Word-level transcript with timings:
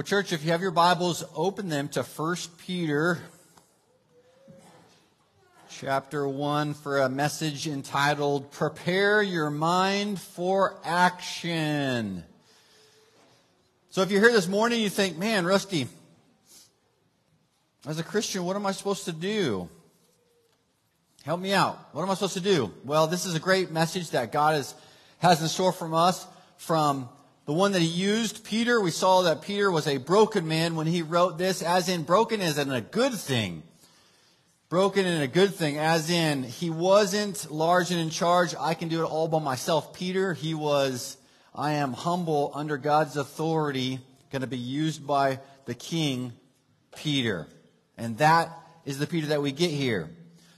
Well, 0.00 0.06
church, 0.06 0.32
if 0.32 0.42
you 0.42 0.52
have 0.52 0.62
your 0.62 0.70
Bibles, 0.70 1.22
open 1.36 1.68
them 1.68 1.90
to 1.90 2.02
1 2.02 2.36
Peter 2.56 3.18
chapter 5.68 6.26
1 6.26 6.72
for 6.72 7.00
a 7.00 7.10
message 7.10 7.68
entitled 7.68 8.50
Prepare 8.50 9.20
Your 9.20 9.50
Mind 9.50 10.18
for 10.18 10.78
Action. 10.86 12.24
So 13.90 14.00
if 14.00 14.10
you're 14.10 14.22
here 14.22 14.32
this 14.32 14.48
morning, 14.48 14.80
you 14.80 14.88
think, 14.88 15.18
man, 15.18 15.44
Rusty, 15.44 15.86
as 17.86 17.98
a 17.98 18.02
Christian, 18.02 18.44
what 18.44 18.56
am 18.56 18.64
I 18.64 18.72
supposed 18.72 19.04
to 19.04 19.12
do? 19.12 19.68
Help 21.24 21.42
me 21.42 21.52
out. 21.52 21.78
What 21.92 22.00
am 22.04 22.10
I 22.10 22.14
supposed 22.14 22.32
to 22.32 22.40
do? 22.40 22.72
Well, 22.86 23.06
this 23.06 23.26
is 23.26 23.34
a 23.34 23.38
great 23.38 23.70
message 23.70 24.12
that 24.12 24.32
God 24.32 24.54
has, 24.54 24.74
has 25.18 25.42
in 25.42 25.48
store 25.48 25.72
from 25.72 25.92
us 25.92 26.26
from 26.56 27.10
the 27.50 27.56
one 27.56 27.72
that 27.72 27.82
he 27.82 27.88
used, 27.88 28.44
Peter, 28.44 28.80
we 28.80 28.92
saw 28.92 29.22
that 29.22 29.42
Peter 29.42 29.72
was 29.72 29.88
a 29.88 29.96
broken 29.96 30.46
man 30.46 30.76
when 30.76 30.86
he 30.86 31.02
wrote 31.02 31.36
this, 31.36 31.62
as 31.62 31.88
in 31.88 32.04
broken 32.04 32.40
as 32.40 32.58
in 32.58 32.70
a 32.70 32.80
good 32.80 33.12
thing. 33.12 33.64
Broken 34.68 35.04
in 35.04 35.20
a 35.20 35.26
good 35.26 35.52
thing, 35.52 35.76
as 35.76 36.10
in 36.10 36.44
he 36.44 36.70
wasn't 36.70 37.50
large 37.50 37.90
and 37.90 37.98
in 37.98 38.08
charge. 38.08 38.54
I 38.56 38.74
can 38.74 38.88
do 38.88 39.02
it 39.02 39.04
all 39.04 39.26
by 39.26 39.40
myself. 39.40 39.92
Peter, 39.92 40.32
he 40.32 40.54
was, 40.54 41.16
I 41.52 41.72
am 41.72 41.92
humble 41.92 42.52
under 42.54 42.76
God's 42.76 43.16
authority, 43.16 43.98
going 44.30 44.42
to 44.42 44.46
be 44.46 44.56
used 44.56 45.04
by 45.04 45.40
the 45.64 45.74
king, 45.74 46.32
Peter. 46.94 47.48
And 47.98 48.16
that 48.18 48.48
is 48.84 49.00
the 49.00 49.08
Peter 49.08 49.26
that 49.26 49.42
we 49.42 49.50
get 49.50 49.72
here. 49.72 50.08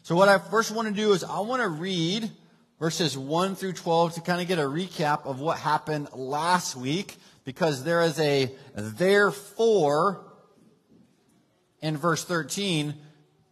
So 0.03 0.15
what 0.15 0.29
I 0.29 0.37
first 0.37 0.71
want 0.71 0.89
to 0.89 0.95
do 0.95 1.15
is 1.15 1.25
I 1.25 1.41
want 1.41 1.63
to 1.63 1.69
read 1.69 2.31
verses 2.83 3.17
1 3.17 3.55
through 3.55 3.75
12 3.75 4.15
to 4.15 4.21
kind 4.23 4.43
of 4.43 4.49
get 4.49 4.59
a 4.59 4.63
recap 4.63 5.25
of 5.25 5.39
what 5.39 5.57
happened 5.57 6.09
last 6.15 6.75
week 6.75 7.15
because 7.45 7.85
there 7.85 8.03
is 8.03 8.19
a 8.19 8.51
therefore 8.75 10.21
in 11.81 11.97
verse 11.97 12.25
13 12.25 12.93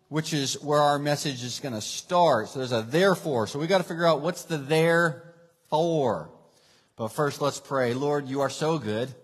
which 0.09 0.33
is 0.33 0.61
where 0.61 0.81
our 0.81 0.99
message 0.99 1.45
is 1.45 1.61
going 1.61 1.73
to 1.73 1.81
start. 1.81 2.49
So 2.49 2.59
there's 2.59 2.73
a 2.73 2.83
therefore. 2.83 3.47
So 3.47 3.61
we 3.61 3.69
got 3.69 3.79
to 3.79 3.85
figure 3.85 4.05
out 4.05 4.21
what's 4.21 4.43
the 4.47 4.59
therefore. 4.59 6.33
But 6.97 7.13
first 7.13 7.41
let's 7.41 7.61
pray. 7.61 7.95
Lord, 7.95 8.27
you 8.27 8.41
are 8.41 8.51
so 8.51 8.79
good. 8.79 9.15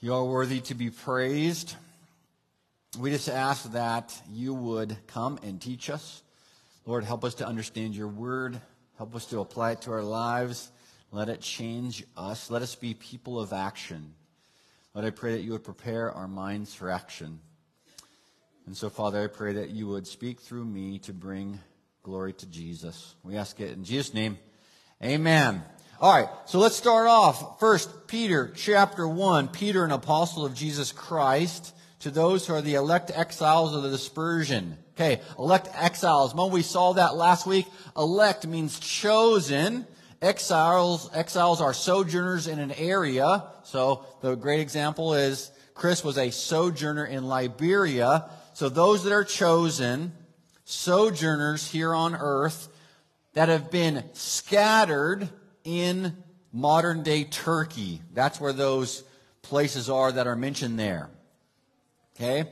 You 0.00 0.14
are 0.14 0.24
worthy 0.24 0.62
to 0.62 0.74
be 0.74 0.90
praised. 0.90 1.76
We 2.98 3.10
just 3.10 3.28
ask 3.28 3.70
that 3.70 4.20
you 4.32 4.52
would 4.52 4.96
come 5.06 5.38
and 5.44 5.60
teach 5.60 5.90
us. 5.90 6.24
Lord, 6.86 7.04
help 7.04 7.22
us 7.22 7.34
to 7.34 7.46
understand 7.46 7.94
your 7.94 8.08
word. 8.08 8.60
Help 9.00 9.16
us 9.16 9.24
to 9.24 9.40
apply 9.40 9.70
it 9.70 9.80
to 9.80 9.92
our 9.92 10.02
lives. 10.02 10.70
Let 11.10 11.30
it 11.30 11.40
change 11.40 12.04
us. 12.18 12.50
Let 12.50 12.60
us 12.60 12.74
be 12.74 12.92
people 12.92 13.40
of 13.40 13.50
action. 13.50 14.12
Lord, 14.92 15.06
I 15.06 15.10
pray 15.10 15.32
that 15.32 15.40
you 15.40 15.52
would 15.52 15.64
prepare 15.64 16.12
our 16.12 16.28
minds 16.28 16.74
for 16.74 16.90
action. 16.90 17.40
And 18.66 18.76
so, 18.76 18.90
Father, 18.90 19.24
I 19.24 19.28
pray 19.28 19.54
that 19.54 19.70
you 19.70 19.88
would 19.88 20.06
speak 20.06 20.38
through 20.38 20.66
me 20.66 20.98
to 20.98 21.14
bring 21.14 21.58
glory 22.02 22.34
to 22.34 22.46
Jesus. 22.46 23.14
We 23.22 23.38
ask 23.38 23.58
it 23.58 23.72
in 23.72 23.84
Jesus' 23.84 24.12
name. 24.12 24.36
Amen. 25.02 25.62
All 25.98 26.12
right, 26.12 26.28
so 26.44 26.58
let's 26.58 26.76
start 26.76 27.06
off. 27.08 27.58
First, 27.58 28.06
Peter 28.06 28.52
chapter 28.54 29.08
1. 29.08 29.48
Peter, 29.48 29.82
an 29.82 29.92
apostle 29.92 30.44
of 30.44 30.52
Jesus 30.52 30.92
Christ, 30.92 31.74
to 32.00 32.10
those 32.10 32.46
who 32.46 32.52
are 32.52 32.60
the 32.60 32.74
elect 32.74 33.10
exiles 33.14 33.74
of 33.74 33.82
the 33.82 33.88
dispersion. 33.88 34.76
Okay, 35.00 35.22
elect 35.38 35.70
exiles. 35.74 36.34
When 36.34 36.50
we 36.50 36.60
saw 36.60 36.92
that 36.92 37.14
last 37.14 37.46
week, 37.46 37.66
elect 37.96 38.46
means 38.46 38.78
chosen. 38.78 39.86
Exiles, 40.20 41.08
exiles 41.14 41.62
are 41.62 41.72
sojourners 41.72 42.46
in 42.46 42.58
an 42.58 42.70
area. 42.72 43.44
So 43.62 44.04
the 44.20 44.34
great 44.34 44.60
example 44.60 45.14
is 45.14 45.52
Chris 45.72 46.04
was 46.04 46.18
a 46.18 46.30
sojourner 46.30 47.06
in 47.06 47.26
Liberia. 47.26 48.28
So 48.52 48.68
those 48.68 49.04
that 49.04 49.14
are 49.14 49.24
chosen, 49.24 50.12
sojourners 50.66 51.70
here 51.70 51.94
on 51.94 52.14
earth 52.14 52.68
that 53.32 53.48
have 53.48 53.70
been 53.70 54.04
scattered 54.12 55.30
in 55.64 56.14
modern 56.52 57.02
day 57.02 57.24
Turkey. 57.24 58.02
That's 58.12 58.38
where 58.38 58.52
those 58.52 59.02
places 59.40 59.88
are 59.88 60.12
that 60.12 60.26
are 60.26 60.36
mentioned 60.36 60.78
there. 60.78 61.08
Okay? 62.16 62.50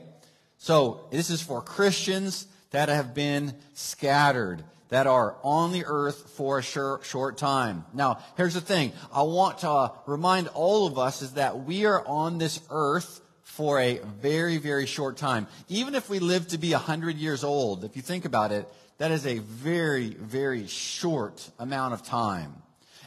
So 0.59 1.07
this 1.09 1.29
is 1.29 1.41
for 1.41 1.61
Christians 1.61 2.45
that 2.71 2.89
have 2.89 3.15
been 3.15 3.55
scattered, 3.73 4.63
that 4.89 5.07
are 5.07 5.37
on 5.41 5.71
the 5.71 5.85
earth 5.85 6.31
for 6.35 6.59
a 6.59 6.61
short, 6.61 7.05
short 7.05 7.37
time. 7.37 7.85
Now, 7.93 8.19
here's 8.35 8.55
the 8.55 8.61
thing. 8.61 8.91
I 9.13 9.23
want 9.23 9.59
to 9.59 9.93
remind 10.05 10.49
all 10.49 10.85
of 10.85 10.99
us 10.99 11.21
is 11.21 11.33
that 11.33 11.63
we 11.63 11.85
are 11.85 12.05
on 12.05 12.39
this 12.39 12.59
earth 12.69 13.21
for 13.43 13.79
a 13.79 13.99
very, 14.21 14.57
very 14.57 14.85
short 14.85 15.15
time. 15.15 15.47
Even 15.69 15.95
if 15.95 16.09
we 16.09 16.19
live 16.19 16.49
to 16.49 16.57
be 16.57 16.71
100 16.73 17.15
years 17.15 17.43
old, 17.43 17.85
if 17.85 17.95
you 17.95 18.01
think 18.01 18.25
about 18.25 18.51
it, 18.51 18.67
that 18.97 19.11
is 19.11 19.25
a 19.25 19.37
very, 19.39 20.09
very 20.09 20.67
short 20.67 21.49
amount 21.57 21.93
of 21.93 22.03
time. 22.03 22.53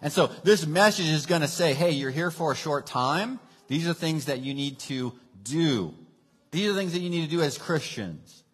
And 0.01 0.11
so 0.11 0.29
this 0.43 0.67
message 0.67 1.09
is 1.09 1.27
going 1.27 1.43
to 1.43 1.49
say, 1.49 1.75
hey, 1.75 1.91
you're 1.91 2.11
here 2.11 2.31
for 2.31 2.53
a 2.53 2.57
short 2.57 2.87
time. 2.87 3.41
These 3.69 3.87
are 3.87 3.95
things 3.95 4.25
that 4.25 4.41
you 4.41 4.55
need 4.55 4.79
to 4.81 5.13
do. 5.45 5.95
These 6.53 6.71
are 6.71 6.75
things 6.75 6.93
that 6.93 7.01
you 7.01 7.11
need 7.11 7.25
to 7.25 7.31
do 7.31 7.43
as 7.43 7.59
Christians. 7.59 8.45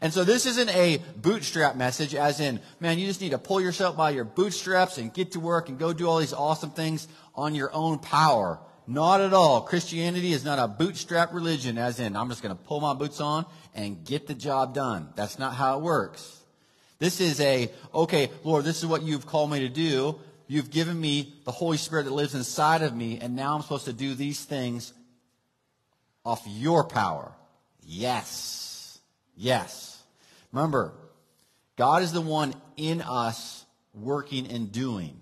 And 0.00 0.12
so 0.12 0.22
this 0.22 0.46
isn't 0.46 0.68
a 0.70 1.02
bootstrap 1.16 1.74
message, 1.74 2.14
as 2.14 2.40
in, 2.40 2.60
man, 2.78 2.98
you 2.98 3.06
just 3.06 3.20
need 3.20 3.30
to 3.30 3.38
pull 3.38 3.60
yourself 3.60 3.96
by 3.96 4.10
your 4.10 4.24
bootstraps 4.24 4.98
and 4.98 5.12
get 5.12 5.32
to 5.32 5.40
work 5.40 5.68
and 5.68 5.78
go 5.78 5.92
do 5.92 6.08
all 6.08 6.18
these 6.18 6.32
awesome 6.32 6.70
things 6.70 7.08
on 7.34 7.54
your 7.54 7.74
own 7.74 7.98
power. 7.98 8.60
Not 8.86 9.20
at 9.20 9.34
all. 9.34 9.62
Christianity 9.62 10.32
is 10.32 10.44
not 10.44 10.58
a 10.58 10.68
bootstrap 10.68 11.34
religion, 11.34 11.76
as 11.76 12.00
in, 12.00 12.16
I'm 12.16 12.28
just 12.28 12.42
going 12.42 12.56
to 12.56 12.62
pull 12.62 12.80
my 12.80 12.94
boots 12.94 13.20
on 13.20 13.46
and 13.74 14.04
get 14.04 14.26
the 14.26 14.34
job 14.34 14.74
done. 14.74 15.08
That's 15.16 15.38
not 15.38 15.54
how 15.54 15.78
it 15.78 15.82
works. 15.82 16.42
This 16.98 17.20
is 17.20 17.40
a, 17.40 17.70
okay, 17.94 18.30
Lord, 18.44 18.64
this 18.64 18.78
is 18.78 18.86
what 18.86 19.02
you've 19.02 19.26
called 19.26 19.50
me 19.50 19.60
to 19.60 19.68
do. 19.68 20.18
You've 20.46 20.70
given 20.70 20.98
me 21.00 21.34
the 21.44 21.52
Holy 21.52 21.76
Spirit 21.76 22.04
that 22.04 22.12
lives 22.12 22.34
inside 22.34 22.82
of 22.82 22.94
me, 22.94 23.18
and 23.20 23.36
now 23.36 23.54
I'm 23.54 23.62
supposed 23.62 23.84
to 23.86 23.92
do 23.92 24.14
these 24.14 24.44
things 24.44 24.92
off 26.24 26.42
your 26.46 26.84
power. 26.84 27.32
Yes. 27.84 28.98
Yes. 29.36 30.02
Remember, 30.52 30.92
God 31.76 32.02
is 32.02 32.12
the 32.12 32.20
one 32.20 32.54
in 32.76 33.02
us 33.02 33.64
working 33.94 34.50
and 34.50 34.70
doing. 34.72 35.16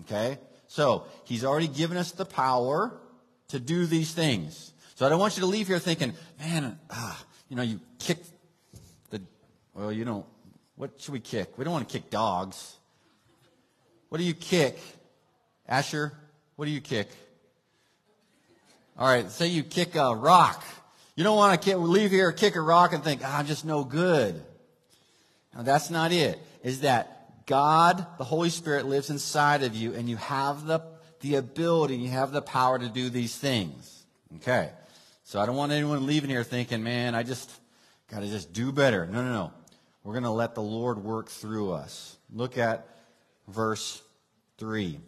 Okay? 0.00 0.38
So, 0.66 1.04
He's 1.24 1.44
already 1.44 1.68
given 1.68 1.96
us 1.96 2.12
the 2.12 2.24
power 2.24 3.00
to 3.48 3.60
do 3.60 3.86
these 3.86 4.12
things. 4.12 4.72
So 4.94 5.06
I 5.06 5.08
don't 5.08 5.18
want 5.18 5.36
you 5.36 5.40
to 5.40 5.46
leave 5.46 5.66
here 5.66 5.78
thinking, 5.78 6.12
man, 6.38 6.78
ah, 6.90 7.24
you 7.48 7.56
know, 7.56 7.62
you 7.62 7.80
kick 7.98 8.18
the, 9.10 9.20
well, 9.74 9.90
you 9.90 10.04
don't, 10.04 10.26
what 10.76 11.00
should 11.00 11.12
we 11.12 11.20
kick? 11.20 11.56
We 11.56 11.64
don't 11.64 11.72
want 11.72 11.88
to 11.88 11.92
kick 11.92 12.10
dogs. 12.10 12.76
What 14.08 14.18
do 14.18 14.24
you 14.24 14.34
kick? 14.34 14.78
Asher, 15.66 16.12
what 16.56 16.66
do 16.66 16.70
you 16.70 16.80
kick? 16.80 17.08
All 19.00 19.08
right, 19.08 19.30
say 19.30 19.46
you 19.46 19.62
kick 19.62 19.94
a 19.94 20.14
rock. 20.14 20.62
You 21.16 21.24
don't 21.24 21.38
want 21.38 21.62
to 21.62 21.76
leave 21.78 22.10
here, 22.10 22.32
kick 22.32 22.54
a 22.54 22.60
rock, 22.60 22.92
and 22.92 23.02
think, 23.02 23.22
ah, 23.24 23.38
I'm 23.38 23.46
just 23.46 23.64
no 23.64 23.82
good. 23.82 24.42
Now, 25.54 25.62
that's 25.62 25.88
not 25.88 26.12
it. 26.12 26.38
Is 26.62 26.82
that 26.82 27.46
God, 27.46 28.06
the 28.18 28.24
Holy 28.24 28.50
Spirit, 28.50 28.84
lives 28.84 29.08
inside 29.08 29.62
of 29.62 29.74
you, 29.74 29.94
and 29.94 30.06
you 30.06 30.18
have 30.18 30.66
the, 30.66 30.82
the 31.20 31.36
ability, 31.36 31.96
you 31.96 32.10
have 32.10 32.30
the 32.30 32.42
power 32.42 32.78
to 32.78 32.90
do 32.90 33.08
these 33.08 33.34
things. 33.34 34.04
Okay. 34.36 34.68
So 35.24 35.40
I 35.40 35.46
don't 35.46 35.56
want 35.56 35.72
anyone 35.72 36.04
leaving 36.04 36.28
here 36.28 36.44
thinking, 36.44 36.82
man, 36.82 37.14
I 37.14 37.22
just 37.22 37.50
got 38.10 38.20
to 38.20 38.26
just 38.26 38.52
do 38.52 38.70
better. 38.70 39.06
No, 39.06 39.22
no, 39.22 39.32
no. 39.32 39.52
We're 40.04 40.12
going 40.12 40.24
to 40.24 40.30
let 40.30 40.54
the 40.54 40.62
Lord 40.62 41.02
work 41.02 41.30
through 41.30 41.72
us. 41.72 42.18
Look 42.30 42.58
at 42.58 42.86
verse 43.48 44.02
3. 44.58 45.00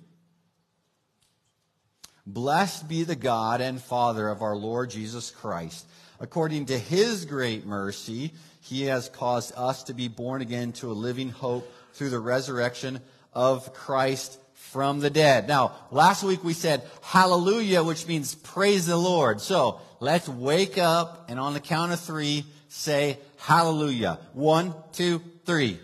Blessed 2.27 2.89
be 2.89 3.03
the 3.03 3.17
God 3.17 3.61
and 3.61 3.83
Father 3.83 4.29
of 4.29 4.43
our 4.43 4.55
Lord 4.55 4.91
Jesus 4.91 5.33
Christ. 5.33 5.85
According 6.21 6.67
to 6.67 6.79
his 6.79 7.25
great 7.25 7.67
mercy, 7.67 8.33
he 8.61 8.85
has 8.85 9.09
caused 9.09 9.53
us 9.57 9.83
to 9.85 9.95
be 9.95 10.07
born 10.07 10.41
again 10.41 10.71
to 10.75 10.93
a 10.93 10.95
living 10.95 11.31
hope 11.31 11.69
through 11.95 12.11
the 12.11 12.21
resurrection 12.21 13.01
of 13.33 13.75
Christ 13.75 14.39
from 14.55 15.01
the 15.01 15.11
dead. 15.11 15.49
Now, 15.49 15.73
last 15.91 16.23
week 16.23 16.45
we 16.45 16.53
said 16.53 16.83
hallelujah, 17.03 17.83
which 17.83 18.07
means 18.07 18.37
praise 18.37 18.87
the 18.87 18.97
Lord. 18.97 19.41
So 19.41 19.81
let's 19.99 20.29
wake 20.29 20.79
up 20.79 21.29
and 21.29 21.41
on 21.41 21.55
the 21.55 21.61
count 21.61 21.91
of 21.91 21.99
three 21.99 22.45
say 22.69 23.19
hallelujah. 23.39 24.21
One, 24.33 24.75
two, 24.93 25.21
three. 25.45 25.81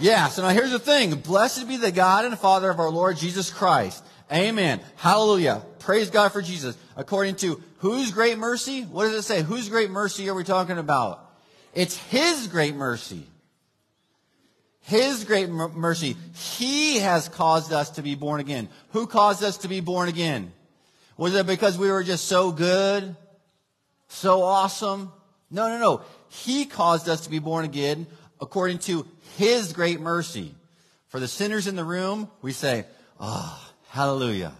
Yeah, 0.00 0.28
so 0.28 0.40
now 0.40 0.48
here's 0.48 0.70
the 0.70 0.78
thing. 0.78 1.16
Blessed 1.16 1.68
be 1.68 1.76
the 1.76 1.92
God 1.92 2.24
and 2.24 2.38
Father 2.38 2.70
of 2.70 2.80
our 2.80 2.90
Lord 2.90 3.18
Jesus 3.18 3.50
Christ 3.50 4.02
Amen. 4.32 4.80
Hallelujah. 4.96 5.62
Praise 5.80 6.10
God 6.10 6.32
for 6.32 6.40
Jesus. 6.40 6.76
According 6.96 7.36
to 7.36 7.62
whose 7.78 8.12
great 8.12 8.38
mercy? 8.38 8.82
What 8.82 9.04
does 9.04 9.14
it 9.14 9.22
say? 9.22 9.42
Whose 9.42 9.68
great 9.68 9.90
mercy 9.90 10.28
are 10.28 10.34
we 10.34 10.44
talking 10.44 10.78
about? 10.78 11.28
It's 11.74 11.96
His 11.96 12.46
great 12.46 12.74
mercy. 12.74 13.26
His 14.80 15.24
great 15.24 15.48
mercy. 15.48 16.16
He 16.34 16.98
has 16.98 17.28
caused 17.28 17.72
us 17.72 17.90
to 17.90 18.02
be 18.02 18.14
born 18.14 18.40
again. 18.40 18.68
Who 18.90 19.06
caused 19.06 19.44
us 19.44 19.58
to 19.58 19.68
be 19.68 19.80
born 19.80 20.08
again? 20.08 20.52
Was 21.16 21.34
it 21.34 21.46
because 21.46 21.78
we 21.78 21.90
were 21.90 22.02
just 22.02 22.26
so 22.26 22.52
good? 22.52 23.14
So 24.08 24.42
awesome? 24.42 25.12
No, 25.50 25.68
no, 25.68 25.78
no. 25.78 26.02
He 26.28 26.64
caused 26.64 27.08
us 27.08 27.22
to 27.22 27.30
be 27.30 27.38
born 27.38 27.64
again 27.64 28.06
according 28.40 28.78
to 28.80 29.06
His 29.36 29.72
great 29.72 30.00
mercy. 30.00 30.54
For 31.08 31.20
the 31.20 31.28
sinners 31.28 31.66
in 31.66 31.76
the 31.76 31.84
room, 31.84 32.30
we 32.40 32.52
say, 32.52 32.86
Ah, 33.20 33.62
oh, 33.62 33.71
hallelujah. 33.92 34.54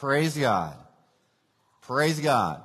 Praise 0.00 0.36
God. 0.36 0.76
Praise 1.80 2.20
God. 2.20 2.60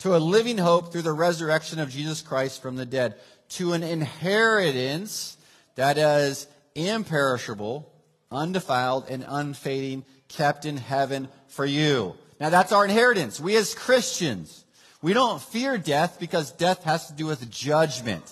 To 0.00 0.14
a 0.14 0.18
living 0.18 0.58
hope 0.58 0.92
through 0.92 1.02
the 1.02 1.12
resurrection 1.14 1.78
of 1.78 1.88
Jesus 1.88 2.20
Christ 2.20 2.60
from 2.60 2.76
the 2.76 2.84
dead. 2.84 3.14
To 3.50 3.72
an 3.72 3.82
inheritance 3.82 5.38
that 5.76 5.96
is 5.96 6.46
imperishable, 6.74 7.90
undefiled, 8.30 9.06
and 9.08 9.24
unfading, 9.26 10.04
kept 10.28 10.66
in 10.66 10.76
heaven 10.76 11.28
for 11.48 11.64
you. 11.64 12.16
Now 12.38 12.50
that's 12.50 12.72
our 12.72 12.84
inheritance. 12.84 13.40
We 13.40 13.56
as 13.56 13.74
Christians, 13.74 14.66
we 15.00 15.14
don't 15.14 15.40
fear 15.40 15.78
death 15.78 16.18
because 16.20 16.52
death 16.52 16.84
has 16.84 17.06
to 17.06 17.14
do 17.14 17.24
with 17.24 17.50
judgment 17.50 18.30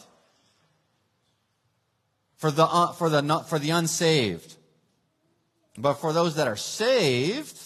for 2.37 2.51
the, 2.51 2.67
uh, 2.67 2.93
for 2.93 3.09
the, 3.09 3.23
for 3.49 3.59
the 3.59 3.71
unsaved. 3.71 4.57
But 5.77 5.95
for 5.95 6.13
those 6.13 6.37
that 6.37 6.49
are 6.49 6.57
saved, 6.57 7.59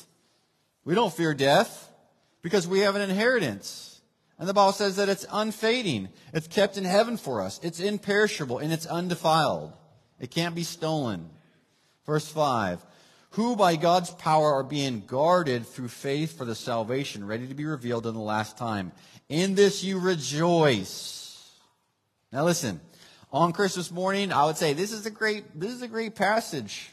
we 0.84 0.94
don't 0.94 1.12
fear 1.12 1.34
death 1.34 1.90
because 2.42 2.68
we 2.68 2.80
have 2.80 2.94
an 2.94 3.02
inheritance. 3.02 4.00
And 4.38 4.48
the 4.48 4.54
Bible 4.54 4.72
says 4.72 4.96
that 4.96 5.08
it's 5.08 5.26
unfading. 5.32 6.08
It's 6.32 6.46
kept 6.46 6.76
in 6.76 6.84
heaven 6.84 7.16
for 7.16 7.40
us. 7.40 7.58
It's 7.62 7.80
imperishable 7.80 8.58
and 8.58 8.72
it's 8.72 8.86
undefiled. 8.86 9.72
It 10.20 10.30
can't 10.30 10.54
be 10.54 10.62
stolen. 10.62 11.30
Verse 12.06 12.28
5 12.28 12.84
Who 13.30 13.56
by 13.56 13.76
God's 13.76 14.10
power 14.10 14.54
are 14.54 14.62
being 14.62 15.02
guarded 15.06 15.66
through 15.66 15.88
faith 15.88 16.38
for 16.38 16.44
the 16.44 16.54
salvation 16.54 17.26
ready 17.26 17.48
to 17.48 17.54
be 17.54 17.64
revealed 17.64 18.06
in 18.06 18.14
the 18.14 18.20
last 18.20 18.56
time. 18.56 18.92
In 19.28 19.54
this 19.54 19.82
you 19.82 19.98
rejoice. 19.98 21.50
Now 22.30 22.44
listen, 22.44 22.80
on 23.32 23.52
Christmas 23.52 23.90
morning, 23.90 24.32
I 24.32 24.44
would 24.44 24.56
say 24.56 24.72
this 24.72 24.92
is 24.92 25.06
a 25.06 25.10
great, 25.10 25.58
this 25.58 25.72
is 25.72 25.82
a 25.82 25.88
great 25.88 26.14
passage. 26.14 26.90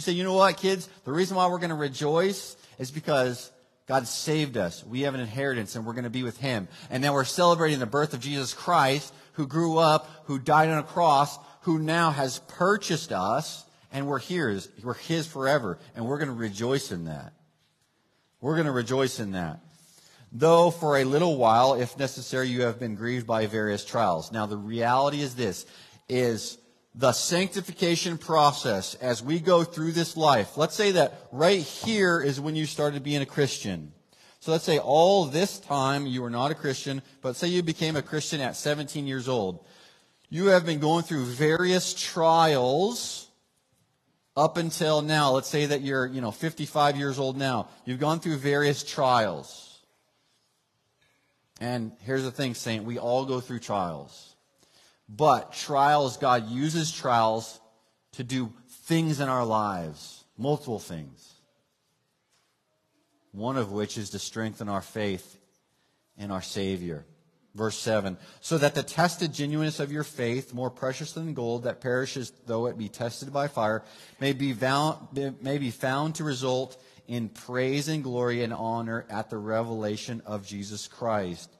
You 0.00 0.02
say, 0.02 0.12
you 0.12 0.24
know 0.24 0.32
what, 0.32 0.56
kids? 0.56 0.88
The 1.04 1.12
reason 1.12 1.36
why 1.36 1.46
we're 1.48 1.58
going 1.58 1.68
to 1.68 1.76
rejoice 1.76 2.56
is 2.78 2.90
because 2.90 3.52
God 3.86 4.08
saved 4.08 4.56
us. 4.56 4.82
We 4.82 5.02
have 5.02 5.12
an 5.12 5.20
inheritance 5.20 5.76
and 5.76 5.84
we're 5.84 5.92
going 5.92 6.04
to 6.04 6.08
be 6.08 6.22
with 6.22 6.38
Him. 6.38 6.68
And 6.88 7.02
now 7.02 7.12
we're 7.12 7.24
celebrating 7.24 7.80
the 7.80 7.84
birth 7.84 8.14
of 8.14 8.20
Jesus 8.20 8.54
Christ, 8.54 9.12
who 9.34 9.46
grew 9.46 9.76
up, 9.76 10.08
who 10.24 10.38
died 10.38 10.70
on 10.70 10.78
a 10.78 10.82
cross, 10.82 11.38
who 11.64 11.78
now 11.78 12.12
has 12.12 12.38
purchased 12.48 13.12
us, 13.12 13.66
and 13.92 14.06
we're 14.06 14.20
His. 14.20 14.70
We're 14.82 14.94
His 14.94 15.26
forever. 15.26 15.78
And 15.94 16.06
we're 16.06 16.16
going 16.16 16.28
to 16.28 16.34
rejoice 16.34 16.92
in 16.92 17.04
that. 17.04 17.34
We're 18.40 18.54
going 18.54 18.68
to 18.68 18.72
rejoice 18.72 19.20
in 19.20 19.32
that. 19.32 19.60
Though 20.32 20.70
for 20.70 20.96
a 20.96 21.04
little 21.04 21.36
while, 21.36 21.74
if 21.74 21.98
necessary, 21.98 22.48
you 22.48 22.62
have 22.62 22.80
been 22.80 22.94
grieved 22.94 23.26
by 23.26 23.44
various 23.48 23.84
trials. 23.84 24.32
Now 24.32 24.46
the 24.46 24.56
reality 24.56 25.20
is 25.20 25.34
this, 25.34 25.66
is 26.08 26.56
the 26.94 27.12
sanctification 27.12 28.18
process 28.18 28.94
as 28.94 29.22
we 29.22 29.38
go 29.38 29.62
through 29.62 29.92
this 29.92 30.16
life. 30.16 30.56
Let's 30.56 30.74
say 30.74 30.92
that 30.92 31.28
right 31.30 31.62
here 31.62 32.20
is 32.20 32.40
when 32.40 32.56
you 32.56 32.66
started 32.66 33.04
being 33.04 33.22
a 33.22 33.26
Christian. 33.26 33.92
So 34.40 34.52
let's 34.52 34.64
say 34.64 34.78
all 34.78 35.26
this 35.26 35.58
time 35.60 36.06
you 36.06 36.22
were 36.22 36.30
not 36.30 36.50
a 36.50 36.54
Christian, 36.54 37.02
but 37.22 37.36
say 37.36 37.48
you 37.48 37.62
became 37.62 37.94
a 37.94 38.02
Christian 38.02 38.40
at 38.40 38.56
17 38.56 39.06
years 39.06 39.28
old. 39.28 39.64
You 40.30 40.46
have 40.46 40.64
been 40.64 40.78
going 40.78 41.04
through 41.04 41.24
various 41.26 41.94
trials 41.94 43.28
up 44.36 44.56
until 44.56 45.02
now. 45.02 45.32
Let's 45.32 45.48
say 45.48 45.66
that 45.66 45.82
you're, 45.82 46.06
you 46.06 46.20
know, 46.20 46.30
55 46.30 46.96
years 46.96 47.18
old 47.18 47.36
now. 47.36 47.68
You've 47.84 48.00
gone 48.00 48.20
through 48.20 48.36
various 48.36 48.82
trials. 48.82 49.80
And 51.60 51.92
here's 52.00 52.22
the 52.22 52.30
thing, 52.30 52.54
Saint, 52.54 52.84
we 52.84 52.98
all 52.98 53.26
go 53.26 53.40
through 53.40 53.58
trials. 53.58 54.29
But 55.14 55.52
trials, 55.52 56.16
God 56.16 56.48
uses 56.48 56.92
trials 56.92 57.60
to 58.12 58.22
do 58.22 58.52
things 58.84 59.18
in 59.18 59.28
our 59.28 59.44
lives, 59.44 60.24
multiple 60.38 60.78
things. 60.78 61.34
One 63.32 63.56
of 63.56 63.72
which 63.72 63.98
is 63.98 64.10
to 64.10 64.18
strengthen 64.20 64.68
our 64.68 64.80
faith 64.80 65.38
in 66.16 66.30
our 66.30 66.42
Savior. 66.42 67.04
Verse 67.56 67.76
7 67.76 68.16
So 68.40 68.58
that 68.58 68.76
the 68.76 68.84
tested 68.84 69.32
genuineness 69.32 69.80
of 69.80 69.90
your 69.90 70.04
faith, 70.04 70.54
more 70.54 70.70
precious 70.70 71.12
than 71.12 71.34
gold 71.34 71.64
that 71.64 71.80
perishes 71.80 72.32
though 72.46 72.66
it 72.66 72.78
be 72.78 72.88
tested 72.88 73.32
by 73.32 73.48
fire, 73.48 73.82
may 74.20 74.32
be 74.32 74.54
may 74.54 75.58
be 75.58 75.70
found 75.70 76.14
to 76.16 76.24
result 76.24 76.80
in 77.08 77.28
praise 77.28 77.88
and 77.88 78.04
glory 78.04 78.44
and 78.44 78.52
honor 78.52 79.04
at 79.10 79.30
the 79.30 79.38
revelation 79.38 80.22
of 80.24 80.46
Jesus 80.46 80.86
Christ. 80.86 81.50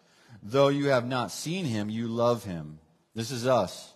Though 0.45 0.69
you 0.69 0.87
have 0.87 1.07
not 1.07 1.33
seen 1.33 1.65
him, 1.65 1.91
you 1.91 2.07
love 2.07 2.45
him. 2.45 2.79
This 3.21 3.33
is 3.33 3.47
us. 3.47 3.93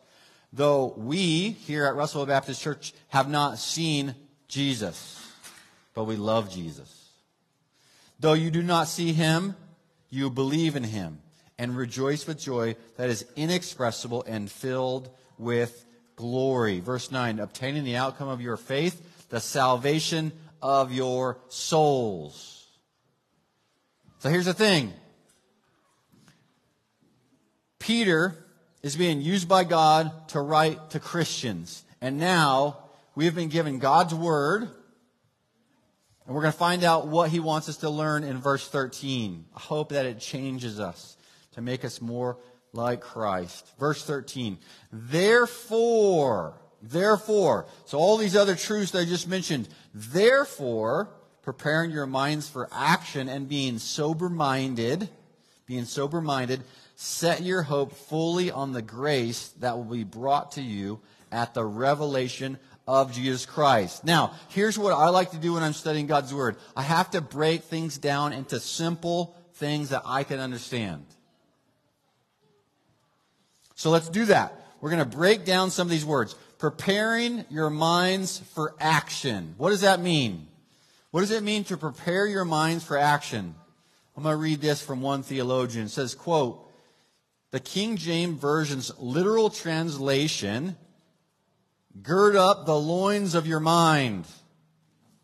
Though 0.52 0.92
we 0.98 1.52
here 1.52 1.86
at 1.86 1.94
Russellville 1.94 2.26
Baptist 2.26 2.60
Church 2.60 2.92
have 3.08 3.26
not 3.26 3.58
seen 3.58 4.14
Jesus, 4.48 5.26
but 5.94 6.04
we 6.04 6.16
love 6.16 6.52
Jesus. 6.52 7.08
Though 8.20 8.34
you 8.34 8.50
do 8.50 8.62
not 8.62 8.86
see 8.86 9.14
him, 9.14 9.56
you 10.10 10.28
believe 10.28 10.76
in 10.76 10.84
him 10.84 11.20
and 11.56 11.74
rejoice 11.74 12.26
with 12.26 12.38
joy 12.38 12.76
that 12.98 13.08
is 13.08 13.24
inexpressible 13.34 14.24
and 14.24 14.50
filled 14.50 15.08
with 15.38 15.86
glory. 16.16 16.80
Verse 16.80 17.10
9, 17.10 17.40
obtaining 17.40 17.84
the 17.84 17.96
outcome 17.96 18.28
of 18.28 18.42
your 18.42 18.58
faith, 18.58 19.30
the 19.30 19.40
salvation 19.40 20.32
of 20.60 20.92
your 20.92 21.38
souls. 21.48 22.66
So 24.18 24.28
here's 24.28 24.44
the 24.44 24.52
thing 24.52 24.92
Peter 27.78 28.43
is 28.84 28.96
being 28.96 29.22
used 29.22 29.48
by 29.48 29.64
God 29.64 30.28
to 30.28 30.40
write 30.42 30.90
to 30.90 31.00
Christians. 31.00 31.82
And 32.02 32.18
now 32.18 32.80
we 33.14 33.24
have 33.24 33.34
been 33.34 33.48
given 33.48 33.78
God's 33.78 34.14
word, 34.14 34.64
and 34.64 36.34
we're 36.34 36.42
going 36.42 36.52
to 36.52 36.58
find 36.58 36.84
out 36.84 37.08
what 37.08 37.30
he 37.30 37.40
wants 37.40 37.70
us 37.70 37.78
to 37.78 37.88
learn 37.88 38.24
in 38.24 38.42
verse 38.42 38.68
13. 38.68 39.46
I 39.56 39.58
hope 39.58 39.88
that 39.88 40.04
it 40.04 40.20
changes 40.20 40.78
us 40.78 41.16
to 41.52 41.62
make 41.62 41.82
us 41.82 42.02
more 42.02 42.36
like 42.74 43.00
Christ. 43.00 43.66
Verse 43.80 44.04
13. 44.04 44.58
Therefore, 44.92 46.60
therefore, 46.82 47.64
so 47.86 47.96
all 47.96 48.18
these 48.18 48.36
other 48.36 48.54
truths 48.54 48.90
that 48.90 48.98
I 48.98 49.04
just 49.06 49.26
mentioned, 49.26 49.66
therefore, 49.94 51.08
preparing 51.40 51.90
your 51.90 52.04
minds 52.04 52.50
for 52.50 52.68
action 52.70 53.30
and 53.30 53.48
being 53.48 53.78
sober 53.78 54.28
minded, 54.28 55.08
being 55.66 55.84
sober 55.84 56.20
minded, 56.20 56.62
Set 56.96 57.42
your 57.42 57.62
hope 57.62 57.92
fully 57.92 58.50
on 58.50 58.72
the 58.72 58.82
grace 58.82 59.48
that 59.58 59.76
will 59.76 59.84
be 59.84 60.04
brought 60.04 60.52
to 60.52 60.62
you 60.62 61.00
at 61.32 61.52
the 61.52 61.64
revelation 61.64 62.58
of 62.86 63.12
Jesus 63.12 63.46
Christ. 63.46 64.04
Now, 64.04 64.34
here's 64.50 64.78
what 64.78 64.92
I 64.92 65.08
like 65.08 65.32
to 65.32 65.38
do 65.38 65.54
when 65.54 65.64
I'm 65.64 65.72
studying 65.72 66.06
God's 66.06 66.32
Word. 66.32 66.56
I 66.76 66.82
have 66.82 67.10
to 67.10 67.20
break 67.20 67.64
things 67.64 67.98
down 67.98 68.32
into 68.32 68.60
simple 68.60 69.34
things 69.54 69.88
that 69.88 70.02
I 70.04 70.22
can 70.22 70.38
understand. 70.38 71.04
So 73.74 73.90
let's 73.90 74.08
do 74.08 74.26
that. 74.26 74.54
We're 74.80 74.90
going 74.90 75.10
to 75.10 75.16
break 75.16 75.44
down 75.44 75.70
some 75.70 75.88
of 75.88 75.90
these 75.90 76.04
words. 76.04 76.36
Preparing 76.58 77.44
your 77.50 77.70
minds 77.70 78.38
for 78.38 78.74
action. 78.78 79.54
What 79.56 79.70
does 79.70 79.80
that 79.80 79.98
mean? 79.98 80.46
What 81.10 81.20
does 81.20 81.32
it 81.32 81.42
mean 81.42 81.64
to 81.64 81.76
prepare 81.76 82.26
your 82.26 82.44
minds 82.44 82.84
for 82.84 82.96
action? 82.96 83.54
I'm 84.16 84.22
going 84.22 84.34
to 84.34 84.40
read 84.40 84.60
this 84.60 84.80
from 84.80 85.02
one 85.02 85.22
theologian. 85.22 85.86
It 85.86 85.90
says, 85.90 86.14
quote, 86.14 86.70
the 87.50 87.60
King 87.60 87.96
James 87.96 88.40
Version's 88.40 88.92
literal 88.98 89.50
translation, 89.50 90.76
gird 92.02 92.36
up 92.36 92.66
the 92.66 92.78
loins 92.78 93.34
of 93.34 93.46
your 93.46 93.60
mind. 93.60 94.24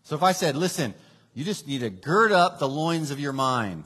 So 0.03 0.17
if 0.17 0.23
I 0.23 0.33
said, 0.33 0.57
listen, 0.57 0.95
you 1.35 1.45
just 1.45 1.67
need 1.67 1.81
to 1.81 1.91
gird 1.91 2.33
up 2.33 2.59
the 2.59 2.69
loins 2.69 3.11
of 3.11 3.21
your 3.21 3.33
mind, 3.33 3.85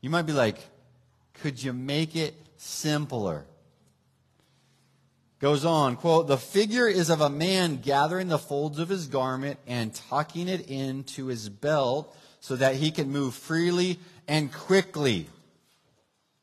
you 0.00 0.10
might 0.10 0.22
be 0.22 0.32
like, 0.32 0.58
could 1.34 1.62
you 1.62 1.72
make 1.72 2.14
it 2.16 2.34
simpler? 2.56 3.46
Goes 5.38 5.64
on, 5.64 5.96
quote, 5.96 6.26
the 6.26 6.38
figure 6.38 6.88
is 6.88 7.10
of 7.10 7.20
a 7.20 7.28
man 7.28 7.76
gathering 7.76 8.28
the 8.28 8.38
folds 8.38 8.78
of 8.78 8.88
his 8.88 9.06
garment 9.06 9.58
and 9.66 9.94
tucking 9.94 10.48
it 10.48 10.70
into 10.70 11.26
his 11.26 11.48
belt 11.48 12.16
so 12.44 12.56
that 12.56 12.74
he 12.74 12.90
can 12.90 13.10
move 13.10 13.34
freely 13.34 13.98
and 14.28 14.52
quickly. 14.52 15.26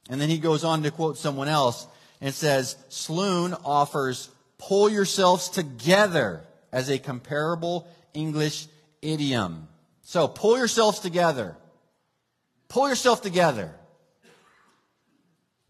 And 0.09 0.19
then 0.19 0.29
he 0.29 0.39
goes 0.39 0.63
on 0.63 0.81
to 0.81 0.89
quote 0.89 1.15
someone 1.15 1.47
else 1.47 1.85
and 2.19 2.33
says, 2.33 2.75
Sloone 2.89 3.53
offers 3.63 4.29
pull 4.57 4.89
yourselves 4.89 5.47
together 5.47 6.41
as 6.71 6.89
a 6.89 6.97
comparable 6.97 7.87
English 8.15 8.65
idiom. 9.03 9.67
So 10.01 10.27
pull 10.27 10.57
yourselves 10.57 10.97
together. 10.97 11.55
Pull 12.67 12.89
yourself 12.89 13.21
together. 13.21 13.71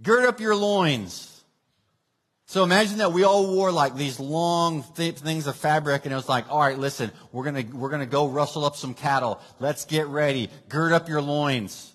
Gird 0.01 0.23
up 0.23 0.39
your 0.39 0.55
loins. 0.55 1.27
So 2.51 2.65
imagine 2.65 2.97
that 2.97 3.13
we 3.13 3.23
all 3.23 3.47
wore 3.47 3.71
like 3.71 3.95
these 3.95 4.19
long 4.19 4.83
th- 4.97 5.19
things 5.19 5.47
of 5.47 5.55
fabric 5.55 6.03
and 6.03 6.11
it 6.11 6.17
was 6.17 6.27
like, 6.27 6.51
all 6.51 6.59
right, 6.59 6.77
listen, 6.77 7.09
we're 7.31 7.49
going 7.49 7.65
to, 7.65 7.77
we're 7.77 7.87
going 7.87 8.01
to 8.01 8.05
go 8.05 8.27
rustle 8.27 8.65
up 8.65 8.75
some 8.75 8.93
cattle. 8.93 9.39
Let's 9.61 9.85
get 9.85 10.07
ready. 10.07 10.49
Gird 10.67 10.91
up 10.91 11.07
your 11.07 11.21
loins. 11.21 11.93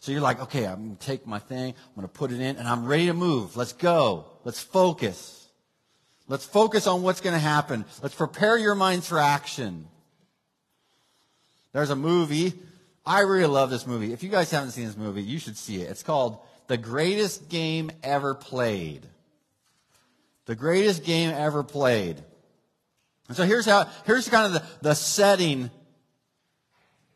So 0.00 0.10
you're 0.10 0.22
like, 0.22 0.40
okay, 0.40 0.64
I'm 0.64 0.86
going 0.86 0.96
to 0.96 1.06
take 1.06 1.26
my 1.26 1.38
thing. 1.38 1.74
I'm 1.74 1.94
going 1.94 2.08
to 2.08 2.14
put 2.14 2.32
it 2.32 2.40
in 2.40 2.56
and 2.56 2.66
I'm 2.66 2.86
ready 2.86 3.08
to 3.08 3.12
move. 3.12 3.58
Let's 3.58 3.74
go. 3.74 4.24
Let's 4.42 4.62
focus. 4.62 5.46
Let's 6.28 6.46
focus 6.46 6.86
on 6.86 7.02
what's 7.02 7.20
going 7.20 7.34
to 7.34 7.38
happen. 7.38 7.84
Let's 8.02 8.14
prepare 8.14 8.56
your 8.56 8.74
minds 8.74 9.06
for 9.06 9.18
action. 9.18 9.86
There's 11.74 11.90
a 11.90 11.94
movie. 11.94 12.54
I 13.04 13.20
really 13.20 13.44
love 13.44 13.68
this 13.68 13.86
movie. 13.86 14.14
If 14.14 14.22
you 14.22 14.30
guys 14.30 14.50
haven't 14.50 14.70
seen 14.70 14.86
this 14.86 14.96
movie, 14.96 15.22
you 15.22 15.38
should 15.38 15.58
see 15.58 15.82
it. 15.82 15.90
It's 15.90 16.02
called 16.02 16.38
The 16.68 16.78
Greatest 16.78 17.50
Game 17.50 17.92
Ever 18.02 18.34
Played. 18.34 19.06
The 20.50 20.56
greatest 20.56 21.04
game 21.04 21.30
ever 21.30 21.62
played. 21.62 22.20
And 23.28 23.36
so 23.36 23.44
here's 23.44 23.66
how, 23.66 23.86
here's 24.04 24.28
kind 24.28 24.46
of 24.46 24.54
the, 24.54 24.88
the 24.88 24.94
setting 24.94 25.70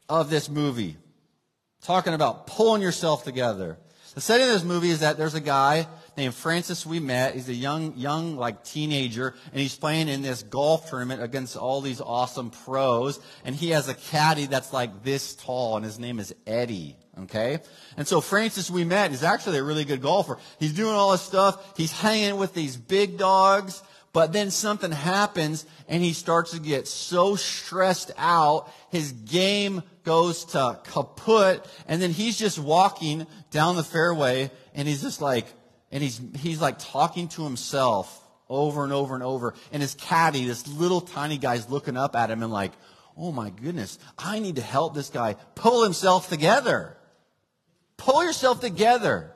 of 0.08 0.30
this 0.30 0.48
movie. 0.48 0.96
Talking 1.82 2.14
about 2.14 2.46
pulling 2.46 2.80
yourself 2.80 3.24
together. 3.24 3.76
The 4.14 4.20
setting 4.20 4.46
of 4.46 4.52
this 4.52 4.62
movie 4.62 4.90
is 4.90 5.00
that 5.00 5.18
there's 5.18 5.34
a 5.34 5.40
guy 5.40 5.88
named 6.16 6.32
Francis 6.32 6.84
Ouimet. 6.84 7.34
He's 7.34 7.48
a 7.48 7.54
young, 7.54 7.96
young, 7.96 8.36
like 8.36 8.62
teenager, 8.62 9.34
and 9.50 9.60
he's 9.60 9.76
playing 9.76 10.06
in 10.06 10.22
this 10.22 10.44
golf 10.44 10.88
tournament 10.88 11.20
against 11.20 11.56
all 11.56 11.80
these 11.80 12.00
awesome 12.00 12.50
pros. 12.50 13.18
And 13.44 13.56
he 13.56 13.70
has 13.70 13.88
a 13.88 13.94
caddy 13.94 14.46
that's 14.46 14.72
like 14.72 15.02
this 15.02 15.34
tall, 15.34 15.74
and 15.74 15.84
his 15.84 15.98
name 15.98 16.20
is 16.20 16.32
Eddie. 16.46 16.96
Okay? 17.22 17.60
And 17.96 18.06
so 18.06 18.20
Francis 18.20 18.70
Ouimet 18.70 19.12
is 19.12 19.22
actually 19.22 19.58
a 19.58 19.62
really 19.62 19.84
good 19.84 20.02
golfer. 20.02 20.38
He's 20.58 20.72
doing 20.72 20.94
all 20.94 21.12
this 21.12 21.22
stuff. 21.22 21.76
He's 21.76 21.92
hanging 21.92 22.36
with 22.36 22.54
these 22.54 22.76
big 22.76 23.18
dogs. 23.18 23.82
But 24.12 24.32
then 24.32 24.52
something 24.52 24.92
happens 24.92 25.66
and 25.88 26.02
he 26.02 26.12
starts 26.12 26.52
to 26.52 26.60
get 26.60 26.86
so 26.86 27.34
stressed 27.34 28.12
out. 28.16 28.72
His 28.90 29.10
game 29.10 29.82
goes 30.04 30.44
to 30.46 30.78
kaput. 30.84 31.66
And 31.88 32.00
then 32.00 32.12
he's 32.12 32.38
just 32.38 32.58
walking 32.58 33.26
down 33.50 33.74
the 33.74 33.82
fairway 33.82 34.52
and 34.72 34.86
he's 34.86 35.02
just 35.02 35.20
like, 35.20 35.46
and 35.90 36.02
he's, 36.02 36.20
he's 36.36 36.60
like 36.60 36.78
talking 36.78 37.26
to 37.28 37.42
himself 37.42 38.20
over 38.48 38.84
and 38.84 38.92
over 38.92 39.14
and 39.14 39.22
over. 39.24 39.54
And 39.72 39.82
his 39.82 39.94
caddy, 39.94 40.44
this 40.44 40.68
little 40.68 41.00
tiny 41.00 41.38
guy's 41.38 41.68
looking 41.68 41.96
up 41.96 42.14
at 42.14 42.30
him 42.30 42.42
and 42.42 42.52
like, 42.52 42.72
oh 43.16 43.32
my 43.32 43.50
goodness, 43.50 43.98
I 44.16 44.38
need 44.38 44.56
to 44.56 44.62
help 44.62 44.94
this 44.94 45.10
guy 45.10 45.34
pull 45.54 45.82
himself 45.82 46.28
together. 46.28 46.96
Pull 47.96 48.24
yourself 48.24 48.60
together. 48.60 49.30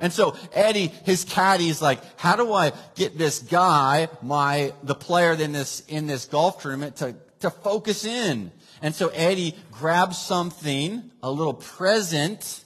And 0.00 0.12
so 0.12 0.36
Eddie, 0.52 0.88
his 1.04 1.24
caddy 1.24 1.68
is 1.68 1.82
like, 1.82 2.00
how 2.18 2.36
do 2.36 2.52
I 2.52 2.72
get 2.94 3.18
this 3.18 3.40
guy, 3.40 4.08
my, 4.22 4.72
the 4.82 4.94
player 4.94 5.32
in 5.32 5.52
this, 5.52 5.80
in 5.88 6.06
this 6.06 6.26
golf 6.26 6.62
tournament 6.62 6.96
to, 6.96 7.16
to 7.40 7.50
focus 7.50 8.04
in? 8.04 8.52
And 8.82 8.94
so 8.94 9.08
Eddie 9.08 9.56
grabs 9.72 10.18
something, 10.18 11.10
a 11.22 11.30
little 11.30 11.54
present 11.54 12.64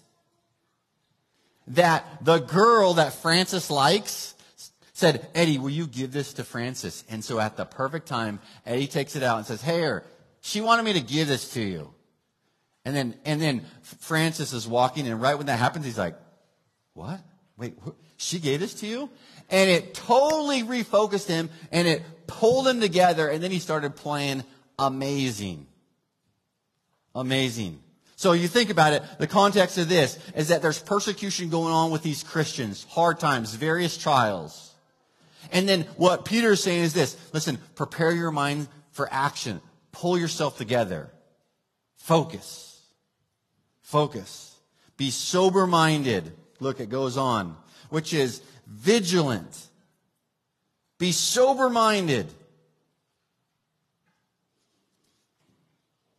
that 1.68 2.04
the 2.22 2.38
girl 2.38 2.94
that 2.94 3.14
Francis 3.14 3.70
likes 3.70 4.34
said, 4.92 5.26
Eddie, 5.34 5.58
will 5.58 5.70
you 5.70 5.86
give 5.86 6.12
this 6.12 6.34
to 6.34 6.44
Francis? 6.44 7.04
And 7.08 7.24
so 7.24 7.40
at 7.40 7.56
the 7.56 7.64
perfect 7.64 8.06
time, 8.06 8.38
Eddie 8.66 8.86
takes 8.86 9.16
it 9.16 9.22
out 9.22 9.38
and 9.38 9.46
says, 9.46 9.62
Hey, 9.62 9.98
she 10.40 10.60
wanted 10.60 10.84
me 10.84 10.92
to 10.92 11.00
give 11.00 11.26
this 11.26 11.52
to 11.54 11.62
you. 11.62 11.93
And 12.84 12.94
then, 12.94 13.14
and 13.24 13.40
then 13.40 13.64
Francis 13.82 14.52
is 14.52 14.68
walking, 14.68 15.08
and 15.08 15.20
right 15.20 15.36
when 15.36 15.46
that 15.46 15.58
happens, 15.58 15.84
he's 15.84 15.98
like, 15.98 16.16
What? 16.92 17.20
Wait, 17.56 17.74
wh- 17.84 17.90
she 18.16 18.38
gave 18.38 18.60
this 18.60 18.74
to 18.74 18.86
you? 18.86 19.10
And 19.50 19.70
it 19.70 19.94
totally 19.94 20.62
refocused 20.62 21.28
him, 21.28 21.50
and 21.72 21.86
it 21.88 22.02
pulled 22.26 22.66
him 22.66 22.80
together, 22.80 23.28
and 23.28 23.42
then 23.42 23.50
he 23.50 23.58
started 23.58 23.96
playing 23.96 24.44
amazing. 24.78 25.66
Amazing. 27.14 27.80
So 28.16 28.32
you 28.32 28.48
think 28.48 28.70
about 28.70 28.92
it, 28.92 29.02
the 29.18 29.26
context 29.26 29.76
of 29.78 29.88
this 29.88 30.18
is 30.34 30.48
that 30.48 30.62
there's 30.62 30.78
persecution 30.78 31.50
going 31.50 31.72
on 31.72 31.90
with 31.90 32.02
these 32.02 32.22
Christians, 32.22 32.84
hard 32.88 33.20
times, 33.20 33.54
various 33.54 33.96
trials. 33.96 34.72
And 35.52 35.68
then 35.68 35.82
what 35.96 36.24
Peter 36.24 36.52
is 36.52 36.62
saying 36.62 36.84
is 36.84 36.94
this 36.94 37.16
listen, 37.32 37.58
prepare 37.74 38.12
your 38.12 38.30
mind 38.30 38.68
for 38.92 39.08
action, 39.12 39.60
pull 39.92 40.18
yourself 40.18 40.56
together, 40.56 41.10
focus. 41.96 42.73
Focus. 43.94 44.56
Be 44.96 45.12
sober 45.12 45.68
minded. 45.68 46.32
Look, 46.58 46.80
it 46.80 46.88
goes 46.88 47.16
on, 47.16 47.56
which 47.90 48.12
is 48.12 48.42
vigilant. 48.66 49.68
Be 50.98 51.12
sober 51.12 51.70
minded. 51.70 52.26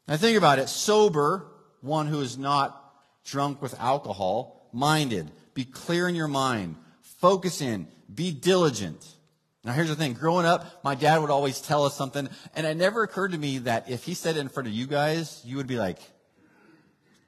Now 0.07 0.15
think 0.15 0.37
about 0.37 0.59
it. 0.59 0.69
Sober, 0.69 1.47
one 1.81 2.07
who 2.07 2.21
is 2.21 2.37
not 2.37 2.81
drunk 3.25 3.61
with 3.61 3.77
alcohol, 3.77 4.69
minded. 4.71 5.29
Be 5.53 5.65
clear 5.65 6.07
in 6.07 6.15
your 6.15 6.29
mind. 6.29 6.77
Focus 7.01 7.59
in. 7.59 7.89
Be 8.13 8.31
diligent. 8.31 9.05
Now 9.65 9.73
here's 9.73 9.89
the 9.89 9.97
thing. 9.97 10.13
Growing 10.13 10.45
up, 10.45 10.81
my 10.85 10.95
dad 10.95 11.17
would 11.17 11.29
always 11.29 11.59
tell 11.59 11.83
us 11.83 11.93
something, 11.93 12.29
and 12.55 12.65
it 12.65 12.77
never 12.77 13.03
occurred 13.03 13.33
to 13.33 13.37
me 13.37 13.57
that 13.57 13.89
if 13.89 14.05
he 14.05 14.13
said 14.13 14.37
it 14.37 14.39
in 14.39 14.47
front 14.47 14.67
of 14.67 14.73
you 14.73 14.87
guys, 14.87 15.41
you 15.43 15.57
would 15.57 15.67
be 15.67 15.77
like, 15.77 15.99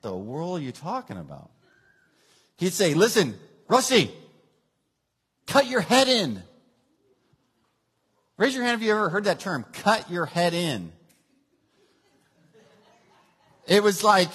the 0.08 0.16
world 0.16 0.60
are 0.60 0.64
you 0.64 0.72
talking 0.72 1.18
about? 1.18 1.50
He'd 2.58 2.74
say, 2.74 2.94
listen, 2.94 3.38
Rusty, 3.68 4.10
cut 5.46 5.68
your 5.68 5.82
head 5.82 6.08
in. 6.08 6.42
Raise 8.38 8.56
your 8.56 8.64
hand 8.64 8.80
if 8.80 8.86
you 8.86 8.94
ever 8.94 9.10
heard 9.10 9.26
that 9.26 9.40
term, 9.40 9.66
cut 9.74 10.10
your 10.10 10.26
head 10.26 10.54
in. 10.54 10.94
It 13.68 13.84
was 13.84 14.02
like, 14.02 14.32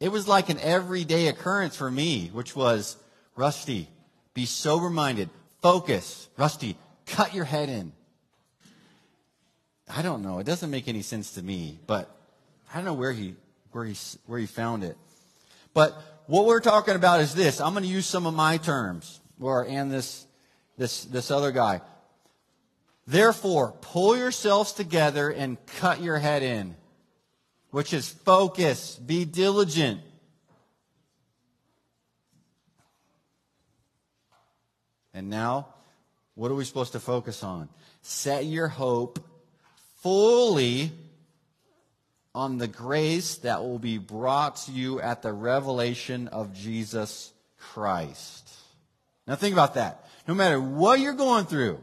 it 0.00 0.10
was 0.10 0.26
like 0.26 0.48
an 0.48 0.58
everyday 0.58 1.28
occurrence 1.28 1.76
for 1.76 1.90
me, 1.90 2.28
which 2.32 2.56
was, 2.56 2.96
Rusty, 3.36 3.88
be 4.34 4.44
sober 4.44 4.90
minded, 4.90 5.30
focus. 5.60 6.28
Rusty, 6.36 6.76
cut 7.06 7.32
your 7.32 7.44
head 7.44 7.68
in. 7.68 7.92
I 9.88 10.02
don't 10.02 10.22
know. 10.22 10.40
It 10.40 10.46
doesn't 10.46 10.70
make 10.70 10.88
any 10.88 11.02
sense 11.02 11.34
to 11.34 11.42
me, 11.42 11.78
but 11.86 12.10
I 12.72 12.76
don't 12.76 12.86
know 12.86 12.94
where 12.94 13.12
he 13.12 13.36
where 13.72 13.84
he, 13.84 13.96
where 14.26 14.38
he 14.38 14.46
found 14.46 14.84
it. 14.84 14.96
But 15.74 16.00
what 16.26 16.46
we're 16.46 16.60
talking 16.60 16.94
about 16.94 17.20
is 17.20 17.34
this. 17.34 17.60
I'm 17.60 17.72
going 17.72 17.84
to 17.84 17.90
use 17.90 18.06
some 18.06 18.26
of 18.26 18.34
my 18.34 18.56
terms, 18.58 19.20
or 19.40 19.66
and 19.66 19.90
this, 19.90 20.26
this, 20.78 21.04
this 21.04 21.30
other 21.30 21.52
guy. 21.52 21.80
Therefore, 23.06 23.74
pull 23.80 24.16
yourselves 24.16 24.72
together 24.72 25.30
and 25.30 25.58
cut 25.78 26.00
your 26.00 26.18
head 26.18 26.42
in, 26.42 26.76
which 27.70 27.92
is 27.92 28.08
focus, 28.08 28.96
be 28.96 29.24
diligent. 29.24 30.00
And 35.14 35.28
now, 35.28 35.68
what 36.34 36.50
are 36.50 36.54
we 36.54 36.64
supposed 36.64 36.92
to 36.92 37.00
focus 37.00 37.42
on? 37.42 37.68
Set 38.00 38.46
your 38.46 38.68
hope 38.68 39.18
fully 39.96 40.92
on 42.34 42.58
the 42.58 42.68
grace 42.68 43.36
that 43.36 43.62
will 43.62 43.78
be 43.78 43.98
brought 43.98 44.56
to 44.56 44.72
you 44.72 45.00
at 45.00 45.22
the 45.22 45.32
revelation 45.32 46.28
of 46.28 46.54
Jesus 46.54 47.32
Christ. 47.58 48.50
Now 49.26 49.36
think 49.36 49.52
about 49.52 49.74
that. 49.74 50.04
No 50.26 50.34
matter 50.34 50.60
what 50.60 51.00
you're 51.00 51.12
going 51.12 51.44
through, 51.44 51.80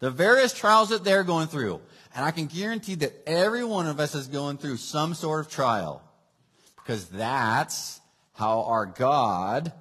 the 0.00 0.10
various 0.10 0.52
trials 0.52 0.90
that 0.90 1.04
they're 1.04 1.24
going 1.24 1.48
through, 1.48 1.80
and 2.14 2.24
I 2.24 2.30
can 2.30 2.46
guarantee 2.46 2.94
that 2.96 3.12
every 3.26 3.64
one 3.64 3.86
of 3.86 3.98
us 4.00 4.14
is 4.14 4.28
going 4.28 4.58
through 4.58 4.76
some 4.76 5.14
sort 5.14 5.40
of 5.40 5.50
trial 5.50 6.02
because 6.76 7.06
that's 7.08 8.00
how 8.34 8.62
our 8.62 8.86
God 8.86 9.72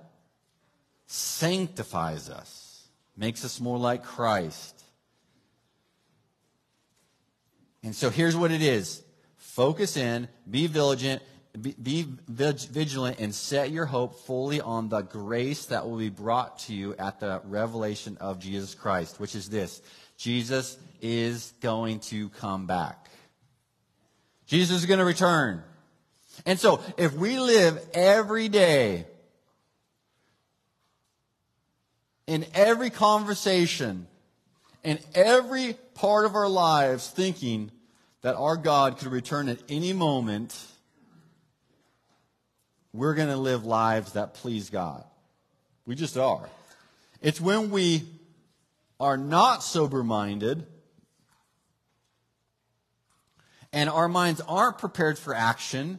sanctifies 1.05 2.29
us, 2.29 2.87
makes 3.15 3.45
us 3.45 3.61
more 3.61 3.77
like 3.77 4.03
Christ. 4.03 4.76
And 7.87 7.95
so 7.95 8.09
here's 8.09 8.35
what 8.35 8.51
it 8.51 8.61
is 8.61 9.01
focus 9.37 9.95
in, 9.95 10.27
be 10.51 10.67
vigilant, 10.67 11.21
be, 11.61 11.71
be 11.71 12.05
vigilant, 12.27 13.21
and 13.21 13.33
set 13.33 13.71
your 13.71 13.85
hope 13.85 14.19
fully 14.25 14.59
on 14.59 14.89
the 14.89 15.03
grace 15.03 15.67
that 15.67 15.87
will 15.87 15.97
be 15.97 16.09
brought 16.09 16.59
to 16.59 16.73
you 16.73 16.97
at 16.97 17.21
the 17.21 17.41
revelation 17.45 18.17
of 18.19 18.39
Jesus 18.39 18.75
Christ, 18.75 19.21
which 19.21 19.35
is 19.35 19.49
this 19.49 19.81
Jesus 20.17 20.77
is 20.99 21.53
going 21.61 22.01
to 22.01 22.27
come 22.27 22.67
back. 22.67 23.09
Jesus 24.47 24.79
is 24.79 24.85
going 24.85 24.99
to 24.99 25.05
return. 25.05 25.63
And 26.45 26.59
so, 26.59 26.81
if 26.97 27.13
we 27.13 27.39
live 27.39 27.79
every 27.93 28.49
day 28.49 29.05
in 32.27 32.45
every 32.53 32.89
conversation, 32.89 34.07
in 34.83 34.99
every 35.15 35.77
part 35.93 36.25
of 36.25 36.35
our 36.35 36.49
lives, 36.49 37.09
thinking 37.09 37.71
that 38.27 38.35
our 38.35 38.57
God 38.57 38.97
could 38.97 39.07
return 39.07 39.47
at 39.47 39.57
any 39.69 39.93
moment, 39.93 40.53
we're 42.91 43.13
going 43.13 43.29
to 43.29 43.37
live 43.37 43.65
lives 43.65 44.11
that 44.11 44.33
please 44.33 44.69
God. 44.69 45.05
We 45.85 45.95
just 45.95 46.17
are. 46.17 46.49
It's 47.21 47.39
when 47.39 47.71
we 47.71 48.03
are 48.99 49.15
not 49.15 49.63
sober 49.63 50.03
minded 50.03 50.67
and 53.71 53.89
our 53.89 54.09
minds 54.09 54.41
aren't 54.41 54.77
prepared 54.77 55.17
for 55.17 55.33
action. 55.33 55.97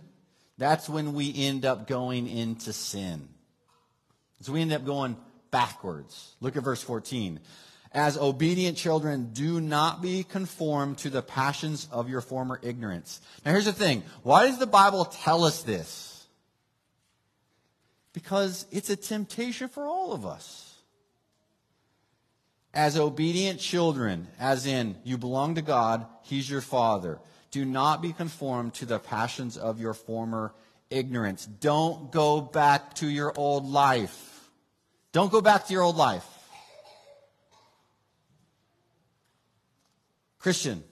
That's 0.59 0.87
when 0.87 1.15
we 1.15 1.33
end 1.35 1.65
up 1.65 1.87
going 1.87 2.29
into 2.29 2.75
sin. 2.75 3.27
So 4.43 4.53
we 4.53 4.61
end 4.61 4.75
up 4.75 4.85
going 4.85 5.17
backwards. 5.51 6.35
Look 6.43 6.59
at 6.59 6.63
verse 6.63 6.83
14. 6.83 7.41
As 7.99 8.17
obedient 8.17 8.77
children, 8.77 9.31
do 9.33 9.61
not 9.61 10.01
be 10.01 10.23
conformed 10.23 10.99
to 10.99 11.11
the 11.11 11.21
passions 11.21 11.89
of 11.91 12.09
your 12.09 12.21
former 12.21 12.61
ignorance. 12.63 13.21
Now, 13.45 13.51
here's 13.51 13.65
the 13.65 13.73
thing 13.73 14.05
why 14.23 14.47
does 14.47 14.61
the 14.61 14.69
Bible 14.69 15.05
tell 15.05 15.43
us 15.43 15.63
this? 15.63 16.25
Because 18.13 18.67
it's 18.71 18.89
a 18.89 18.95
temptation 18.95 19.69
for 19.69 19.85
all 19.85 20.13
of 20.13 20.25
us. 20.25 20.77
As 22.73 22.97
obedient 22.97 23.59
children, 23.59 24.29
as 24.39 24.65
in 24.65 24.95
you 25.03 25.19
belong 25.19 25.57
to 25.57 25.63
God, 25.63 26.07
He's 26.23 26.49
your 26.49 26.61
Father, 26.61 27.19
do 27.51 27.65
not 27.65 28.01
be 28.01 28.13
conformed 28.13 28.75
to 28.75 28.87
the 28.87 29.01
passions 29.01 29.57
of 29.57 29.81
your 29.81 29.93
former 29.93 30.55
ignorance. 30.89 31.47
Don't 31.47 32.13
go 32.13 32.41
back 32.41 32.95
to 32.95 33.09
your 33.09 33.33
old 33.37 33.67
life. 33.67 34.51
Don't 35.11 35.33
go 35.33 35.41
back 35.41 35.67
to 35.67 35.73
your 35.73 35.83
old 35.83 35.97
life. 35.97 36.38
Christian, 40.39 40.83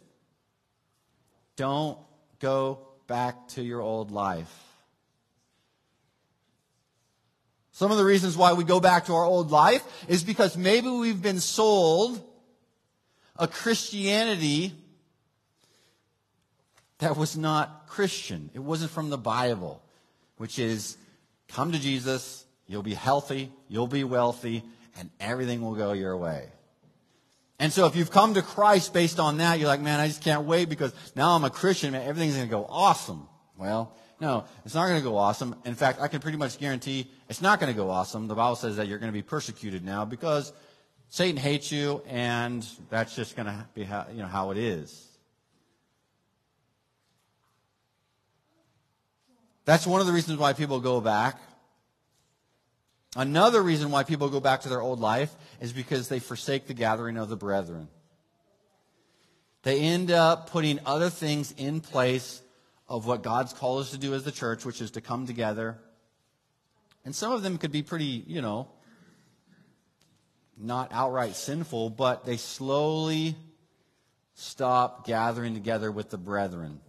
don't 1.57 1.99
go 2.41 2.81
back 3.07 3.49
to 3.49 3.63
your 3.63 3.81
old 3.81 4.11
life. 4.11 4.53
Some 7.73 7.91
of 7.91 7.99
the 7.99 8.05
reasons 8.05 8.37
why 8.37 8.55
we 8.55 8.65
go 8.65 8.81
back 8.81 9.07
to 9.07 9.15
our 9.15 9.25
old 9.25 9.51
life 9.51 9.83
is 10.09 10.25
because 10.25 10.57
maybe 10.57 10.89
we've 10.89 11.21
been 11.21 11.41
sold 11.41 12.23
a 13.37 13.47
Christianity 13.47 14.73
that 16.99 17.17
was 17.17 17.37
not 17.37 17.87
Christian. 17.87 18.51
It 18.55 18.61
wasn't 18.61 18.91
from 18.91 19.11
the 19.11 19.19
Bible, 19.19 19.83
which 20.39 20.59
is 20.59 20.97
come 21.49 21.73
to 21.73 21.79
Jesus, 21.79 22.47
you'll 22.67 22.83
be 22.83 22.95
healthy, 22.95 23.53
you'll 23.69 23.87
be 23.87 24.05
wealthy, 24.05 24.63
and 24.99 25.11
everything 25.21 25.61
will 25.61 25.75
go 25.75 25.93
your 25.93 26.17
way. 26.17 26.49
And 27.59 27.73
so 27.73 27.87
if 27.87 27.97
you've 27.97 28.11
come 28.11 28.35
to 28.35 28.43
Christ 28.43 28.93
based 28.93 29.19
on 29.19 29.39
that, 29.39 29.59
you're 29.59 29.69
like, 29.69 29.81
man, 29.81 29.99
I 29.99 30.09
just 30.09 30.23
can't 30.23 30.45
wait 30.45 30.69
because 30.69 30.93
now 31.15 31.35
I'm 31.35 31.45
a 31.45 31.51
Christian, 31.51 31.93
man, 31.93 32.07
everything's 32.07 32.35
going 32.35 32.47
to 32.47 32.51
go 32.51 32.67
awesome. 32.69 33.29
Well, 33.57 33.95
no, 34.21 34.45
it's 34.65 34.75
not 34.75 34.89
going 34.89 35.01
to 35.01 35.05
go 35.05 35.17
awesome. 35.17 35.55
In 35.65 35.75
fact, 35.75 36.01
I 36.01 36.09
can 36.09 36.21
pretty 36.21 36.39
much 36.39 36.59
guarantee 36.59 37.11
it's 37.29 37.41
not 37.41 37.59
going 37.59 37.73
to 37.73 37.77
go 37.77 37.91
awesome. 37.91 38.29
The 38.29 38.35
Bible 38.35 38.57
says 38.57 38.77
that 38.77 38.89
you're 38.89 38.99
going 38.99 39.13
to 39.13 39.17
be 39.17 39.23
persecuted 39.23 39.85
now 39.85 40.05
because 40.05 40.53
Satan 41.09 41.37
hates 41.37 41.73
you 41.73 42.03
and 42.07 42.67
that's 42.91 43.17
just 43.17 43.37
going 43.37 43.47
to 43.47 43.67
be 43.75 43.85
how, 43.85 44.07
you 44.13 44.19
know, 44.19 44.27
how 44.27 44.51
it 44.51 44.59
is. 44.59 45.03
That's 49.65 49.87
one 49.87 50.01
of 50.01 50.07
the 50.07 50.13
reasons 50.13 50.39
why 50.39 50.53
people 50.53 50.81
go 50.81 51.01
back. 51.01 51.41
Another 53.17 53.63
reason 53.63 53.91
why 53.91 54.05
people 54.05 54.29
go 54.29 54.41
back 54.41 54.61
to 54.61 54.69
their 54.69 54.83
old 54.83 55.01
life 55.01 55.35
is 55.59 55.73
because 55.73 56.09
they 56.09 56.19
forsake 56.19 56.67
the 56.67 56.75
gathering 56.75 57.17
of 57.17 57.31
the 57.31 57.37
brethren. 57.37 57.89
They 59.63 59.81
end 59.81 60.11
up 60.11 60.51
putting 60.51 60.81
other 60.85 61.09
things 61.09 61.55
in 61.57 61.81
place 61.81 62.43
of 62.91 63.07
what 63.07 63.23
God's 63.23 63.55
called 63.55 63.81
us 63.81 63.91
to 63.93 63.99
do 63.99 64.13
as 64.13 64.25
the 64.25 64.31
church, 64.31 64.67
which 64.67 64.83
is 64.83 64.91
to 64.93 65.01
come 65.01 65.27
together. 65.27 65.79
And 67.07 67.15
some 67.15 67.33
of 67.33 67.43
them 67.43 67.57
could 67.57 67.73
be 67.73 67.83
pretty, 67.83 68.23
you 68.27 68.43
know, 68.43 68.69
not 70.59 70.93
outright 70.93 71.37
sinful, 71.37 71.91
but 71.91 72.27
they 72.27 72.37
slowly 72.37 73.35
stop 74.35 75.07
gathering 75.07 75.55
together 75.55 75.91
with 75.91 76.11
the 76.11 76.19
brethren. 76.19 76.81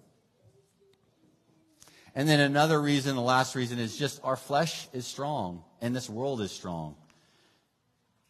And 2.13 2.27
then 2.27 2.41
another 2.41 2.81
reason, 2.81 3.15
the 3.15 3.21
last 3.21 3.55
reason, 3.55 3.79
is 3.79 3.95
just 3.95 4.19
our 4.25 4.35
flesh 4.35 4.89
is 4.91 5.07
strong 5.07 5.63
and 5.81 5.95
this 5.95 6.09
world 6.09 6.41
is 6.41 6.51
strong. 6.51 6.95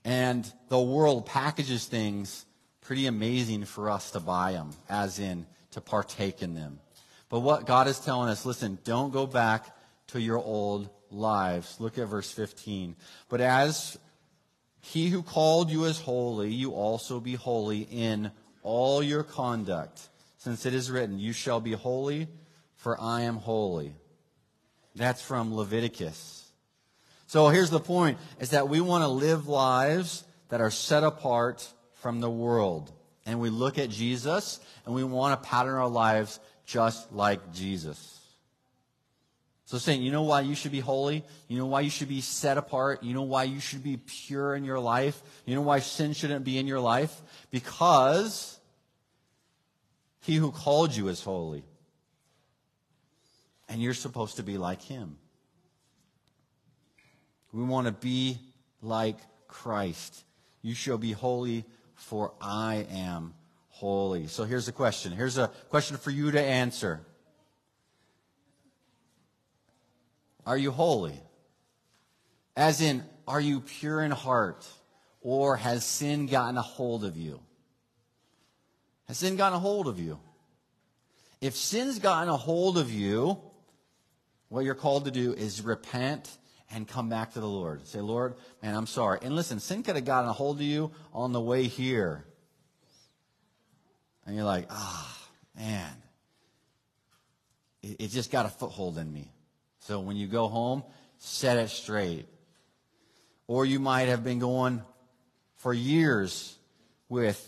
And 0.04 0.50
the 0.70 0.80
world 0.80 1.26
packages 1.26 1.86
things 1.86 2.46
pretty 2.82 3.08
amazing 3.08 3.66
for 3.66 3.90
us 3.90 4.12
to 4.12 4.20
buy 4.20 4.54
them, 4.54 4.72
as 4.90 5.20
in 5.20 5.46
to 5.72 5.82
partake 5.82 6.42
in 6.42 6.54
them. 6.54 6.80
But 7.30 7.42
what 7.42 7.66
God 7.66 7.88
is 7.88 8.00
telling 8.00 8.30
us, 8.30 8.46
listen, 8.46 8.78
don't 8.84 9.12
go 9.12 9.28
back 9.28 9.76
to 10.08 10.22
your 10.22 10.38
old 10.38 10.90
lives. 11.12 11.76
Look 11.80 11.98
at 11.98 12.08
verse 12.08 12.32
15. 12.32 12.96
But 13.28 13.42
as 13.42 13.98
he 14.80 15.10
who 15.10 15.22
called 15.22 15.70
you 15.70 15.84
is 15.84 16.00
holy, 16.00 16.54
you 16.54 16.72
also 16.72 17.20
be 17.20 17.34
holy 17.36 17.82
in 17.82 18.32
all 18.64 19.04
your 19.04 19.24
conduct. 19.24 20.08
Since 20.38 20.66
it 20.66 20.74
is 20.74 20.90
written, 20.90 21.20
You 21.20 21.34
shall 21.34 21.60
be 21.60 21.74
holy, 21.74 22.28
for 22.76 23.00
I 23.00 23.22
am 23.22 23.36
holy. 23.36 23.96
That's 24.96 25.22
from 25.22 25.54
Leviticus. 25.54 26.47
So 27.28 27.50
here's 27.50 27.70
the 27.70 27.80
point 27.80 28.18
is 28.40 28.52
that 28.52 28.70
we 28.70 28.82
want 28.82 29.04
to 29.04 29.10
live 29.10 29.48
lives 29.48 30.24
that 30.50 30.62
are 30.62 30.72
set 30.72 31.04
apart 31.04 31.68
from 31.96 32.22
the 32.22 32.30
world. 32.30 32.92
And 33.26 33.40
we 33.42 33.50
look 33.50 33.78
at 33.78 33.90
Jesus 33.90 34.60
and 34.86 34.96
we 34.96 35.04
want 35.04 35.42
to 35.42 35.50
pattern 35.50 35.76
our 35.76 35.90
lives 35.90 36.40
just 36.66 37.12
like 37.12 37.54
Jesus. 37.54 38.14
So 39.66 39.78
saying, 39.78 40.02
you 40.02 40.14
know 40.14 40.24
why 40.24 40.42
you 40.42 40.56
should 40.56 40.72
be 40.72 40.80
holy? 40.80 41.26
You 41.50 41.58
know 41.58 41.66
why 41.66 41.82
you 41.82 41.90
should 41.90 42.08
be 42.08 42.22
set 42.22 42.58
apart? 42.58 43.04
You 43.04 43.14
know 43.14 43.24
why 43.24 43.44
you 43.44 43.60
should 43.60 43.84
be 43.84 43.98
pure 43.98 44.56
in 44.56 44.64
your 44.64 44.80
life? 44.80 45.22
You 45.46 45.56
know 45.56 45.62
why 45.62 45.80
sin 45.80 46.14
shouldn't 46.14 46.46
be 46.46 46.58
in 46.58 46.68
your 46.68 46.80
life? 46.80 47.22
Because 47.52 48.58
he 50.22 50.36
who 50.36 50.52
called 50.52 50.96
you 50.96 51.10
is 51.10 51.22
holy. 51.22 51.66
And 53.68 53.82
you're 53.82 53.94
supposed 53.94 54.38
to 54.38 54.44
be 54.44 54.58
like 54.58 54.82
him. 54.82 55.18
We 57.52 57.64
want 57.64 57.88
to 57.88 57.94
be 57.94 58.40
like 58.82 59.18
Christ. 59.48 60.24
You 60.62 60.74
shall 60.74 60.98
be 60.98 61.12
holy, 61.12 61.66
for 61.96 62.34
I 62.42 62.88
am 62.92 63.34
holy. 63.70 64.28
So 64.28 64.44
here's 64.44 64.68
a 64.68 64.72
question. 64.72 65.12
Here's 65.12 65.38
a 65.38 65.48
question 65.70 65.98
for 65.98 66.12
you 66.12 66.32
to 66.32 66.42
answer. 66.42 67.02
Are 70.46 70.58
you 70.58 70.72
holy? 70.72 71.20
As 72.56 72.82
in, 72.82 73.04
are 73.28 73.42
you 73.42 73.62
pure 73.62 74.02
in 74.02 74.12
heart? 74.12 74.66
Or 75.22 75.58
has 75.58 75.84
sin 75.86 76.28
gotten 76.28 76.58
a 76.58 76.62
hold 76.62 77.04
of 77.04 77.18
you? 77.18 77.40
Has 79.08 79.18
sin 79.18 79.36
gotten 79.36 79.58
a 79.58 79.60
hold 79.60 79.88
of 79.88 80.00
you? 80.00 80.20
If 81.42 81.56
sin's 81.56 82.00
gotten 82.00 82.30
a 82.30 82.38
hold 82.38 82.78
of 82.78 82.92
you, 82.92 83.38
what 84.50 84.66
you're 84.66 84.76
called 84.76 85.06
to 85.06 85.12
do 85.12 85.34
is 85.34 85.62
repent 85.62 86.30
and 86.72 86.88
come 86.88 87.10
back 87.10 87.34
to 87.34 87.40
the 87.40 87.48
Lord. 87.48 87.88
Say, 87.88 88.02
Lord, 88.02 88.36
man, 88.62 88.76
I'm 88.76 88.88
sorry. 88.88 89.20
And 89.22 89.36
listen, 89.36 89.60
sin 89.60 89.84
could 89.84 89.96
have 89.96 90.06
gotten 90.06 90.30
a 90.30 90.34
hold 90.34 90.58
of 90.58 90.64
you 90.64 90.92
on 91.14 91.32
the 91.32 91.42
way 91.42 91.64
here. 91.64 92.26
And 94.26 94.36
you're 94.36 94.46
like, 94.46 94.68
ah, 94.70 95.18
oh, 95.18 95.62
man, 95.62 95.94
it, 97.82 97.96
it 98.00 98.08
just 98.10 98.32
got 98.32 98.46
a 98.46 98.50
foothold 98.50 98.98
in 98.98 99.12
me. 99.12 99.32
So 99.80 100.02
when 100.02 100.18
you 100.18 100.28
go 100.28 100.50
home, 100.50 100.84
set 101.18 101.58
it 101.58 101.70
straight. 101.70 102.28
Or 103.48 103.66
you 103.66 103.80
might 103.80 104.10
have 104.10 104.24
been 104.26 104.40
going 104.40 104.82
for 105.56 105.74
years 105.74 106.58
with 107.08 107.42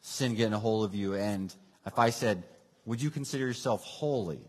sin 0.00 0.34
getting 0.34 0.54
a 0.54 0.58
hold 0.58 0.86
of 0.86 0.94
you. 0.94 1.14
And 1.14 1.54
if 1.84 1.98
I 1.98 2.08
said, 2.10 2.42
would 2.86 3.02
you 3.02 3.10
consider 3.10 3.44
yourself 3.46 3.84
holy? 3.84 4.40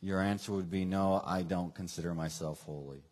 Your 0.00 0.20
answer 0.20 0.52
would 0.52 0.70
be, 0.70 0.84
No, 0.84 1.22
I 1.24 1.42
don't 1.42 1.74
consider 1.74 2.14
myself 2.14 2.62
holy. 2.62 3.02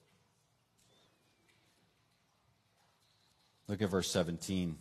Look 3.68 3.80
at 3.80 3.88
verse 3.88 4.10
17. 4.10 4.76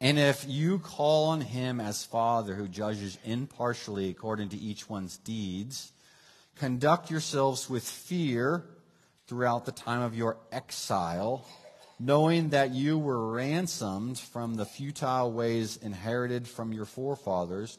And 0.00 0.18
if 0.18 0.44
you 0.46 0.78
call 0.78 1.28
on 1.28 1.40
him 1.40 1.80
as 1.80 2.04
Father 2.04 2.54
who 2.54 2.68
judges 2.68 3.16
impartially 3.24 4.10
according 4.10 4.50
to 4.50 4.58
each 4.58 4.90
one's 4.90 5.16
deeds, 5.16 5.92
conduct 6.56 7.10
yourselves 7.10 7.70
with 7.70 7.88
fear 7.88 8.64
throughout 9.26 9.64
the 9.64 9.72
time 9.72 10.02
of 10.02 10.14
your 10.14 10.36
exile, 10.52 11.46
knowing 11.98 12.50
that 12.50 12.72
you 12.72 12.98
were 12.98 13.32
ransomed 13.32 14.18
from 14.18 14.54
the 14.54 14.66
futile 14.66 15.32
ways 15.32 15.78
inherited 15.78 16.46
from 16.46 16.72
your 16.72 16.84
forefathers 16.84 17.78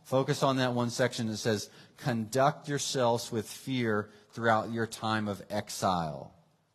Focus 0.11 0.43
on 0.43 0.57
that 0.57 0.73
one 0.73 0.89
section 0.89 1.27
that 1.27 1.37
says, 1.37 1.69
Conduct 1.95 2.67
yourselves 2.67 3.31
with 3.31 3.47
fear 3.47 4.09
throughout 4.33 4.69
your 4.69 4.85
time 4.85 5.29
of 5.29 5.41
exile. 5.49 6.33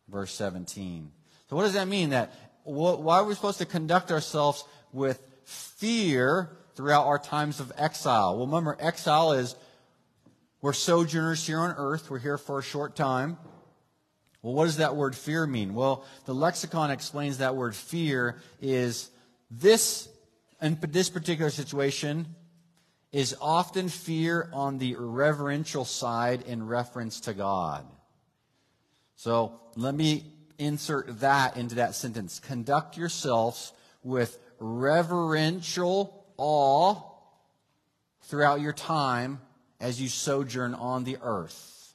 Verse 0.09 0.33
17. 0.33 1.11
So, 1.47 1.55
what 1.55 1.61
does 1.61 1.73
that 1.73 1.87
mean? 1.87 2.09
That 2.09 2.33
why 2.63 3.19
are 3.19 3.23
we 3.23 3.35
supposed 3.35 3.59
to 3.59 3.67
conduct 3.67 4.11
ourselves 4.11 4.63
with 4.91 5.21
fear 5.43 6.49
throughout 6.73 7.05
our 7.05 7.19
times 7.19 7.59
of 7.59 7.71
exile? 7.77 8.37
Well, 8.37 8.47
remember, 8.47 8.75
exile 8.79 9.33
is 9.33 9.55
we're 10.63 10.73
sojourners 10.73 11.45
here 11.45 11.59
on 11.59 11.75
earth. 11.77 12.09
We're 12.09 12.17
here 12.17 12.39
for 12.39 12.57
a 12.57 12.63
short 12.63 12.95
time. 12.95 13.37
Well, 14.41 14.55
what 14.55 14.65
does 14.65 14.77
that 14.77 14.95
word 14.95 15.15
fear 15.15 15.45
mean? 15.45 15.75
Well, 15.75 16.05
the 16.25 16.33
lexicon 16.33 16.89
explains 16.89 17.37
that 17.37 17.55
word 17.55 17.75
fear 17.75 18.41
is 18.63 19.11
this, 19.51 20.09
in 20.59 20.79
this 20.89 21.11
particular 21.11 21.51
situation, 21.51 22.25
is 23.11 23.35
often 23.41 23.89
fear 23.89 24.49
on 24.53 24.77
the 24.77 24.95
reverential 24.97 25.85
side 25.85 26.41
in 26.43 26.67
reference 26.67 27.21
to 27.21 27.33
God. 27.33 27.85
So 29.15 29.59
let 29.75 29.95
me 29.95 30.25
insert 30.57 31.21
that 31.21 31.57
into 31.57 31.75
that 31.75 31.95
sentence. 31.95 32.39
Conduct 32.39 32.97
yourselves 32.97 33.73
with 34.03 34.37
reverential 34.59 36.25
awe 36.37 37.01
throughout 38.23 38.61
your 38.61 38.73
time 38.73 39.39
as 39.79 40.01
you 40.01 40.09
sojourn 40.09 40.73
on 40.73 41.03
the 41.03 41.17
earth. 41.21 41.93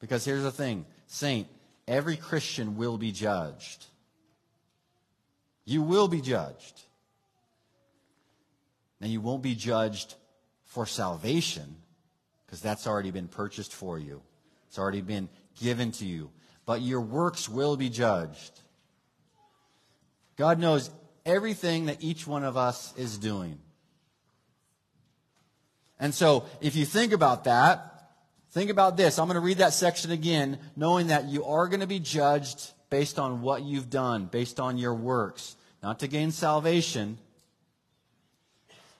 Because 0.00 0.24
here's 0.24 0.42
the 0.42 0.50
thing, 0.50 0.86
saint, 1.06 1.48
every 1.88 2.16
Christian 2.16 2.76
will 2.76 2.98
be 2.98 3.12
judged. 3.12 3.86
You 5.64 5.82
will 5.82 6.08
be 6.08 6.20
judged. 6.20 6.82
Now, 9.04 9.10
you 9.10 9.20
won't 9.20 9.42
be 9.42 9.54
judged 9.54 10.14
for 10.64 10.86
salvation 10.86 11.76
because 12.46 12.62
that's 12.62 12.86
already 12.86 13.10
been 13.10 13.28
purchased 13.28 13.74
for 13.74 13.98
you, 13.98 14.22
it's 14.66 14.78
already 14.78 15.02
been 15.02 15.28
given 15.60 15.92
to 15.92 16.06
you. 16.06 16.30
But 16.64 16.80
your 16.80 17.02
works 17.02 17.46
will 17.46 17.76
be 17.76 17.90
judged. 17.90 18.58
God 20.36 20.58
knows 20.58 20.90
everything 21.26 21.84
that 21.86 22.02
each 22.02 22.26
one 22.26 22.44
of 22.44 22.56
us 22.56 22.94
is 22.96 23.18
doing. 23.18 23.58
And 26.00 26.14
so, 26.14 26.46
if 26.62 26.74
you 26.74 26.86
think 26.86 27.12
about 27.12 27.44
that, 27.44 27.90
Think 28.52 28.70
about 28.70 28.96
this. 28.96 29.18
I'm 29.18 29.26
going 29.26 29.34
to 29.34 29.40
read 29.40 29.58
that 29.58 29.72
section 29.72 30.12
again, 30.12 30.60
knowing 30.76 31.08
that 31.08 31.24
you 31.24 31.44
are 31.44 31.66
going 31.66 31.80
to 31.80 31.88
be 31.88 31.98
judged 31.98 32.70
based 32.88 33.18
on 33.18 33.42
what 33.42 33.64
you've 33.64 33.90
done, 33.90 34.26
based 34.26 34.60
on 34.60 34.78
your 34.78 34.94
works, 34.94 35.56
not 35.82 35.98
to 35.98 36.06
gain 36.06 36.30
salvation. 36.30 37.18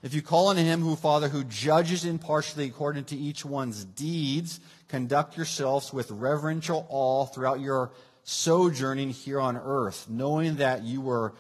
If 0.05 0.12
you 0.12 0.21
call 0.21 0.49
on 0.49 0.59
him 0.59 0.83
who, 0.83 0.97
Father, 0.97 1.31
who 1.31 1.45
judges 1.45 2.05
impartially 2.05 2.67
according 2.67 3.05
to 3.05 3.17
each 3.17 3.43
one's 3.43 3.87
deeds, 3.87 4.61
conduct 4.88 5.35
yourselves 5.35 5.95
with 5.95 6.11
reverential 6.11 6.87
awe 6.90 7.25
throughout 7.25 7.61
your 7.61 7.90
sojourning 8.23 9.09
here 9.09 9.40
on 9.40 9.57
earth, 9.57 10.05
knowing 10.11 10.57
that 10.57 10.83
you 10.83 11.01
were 11.01 11.33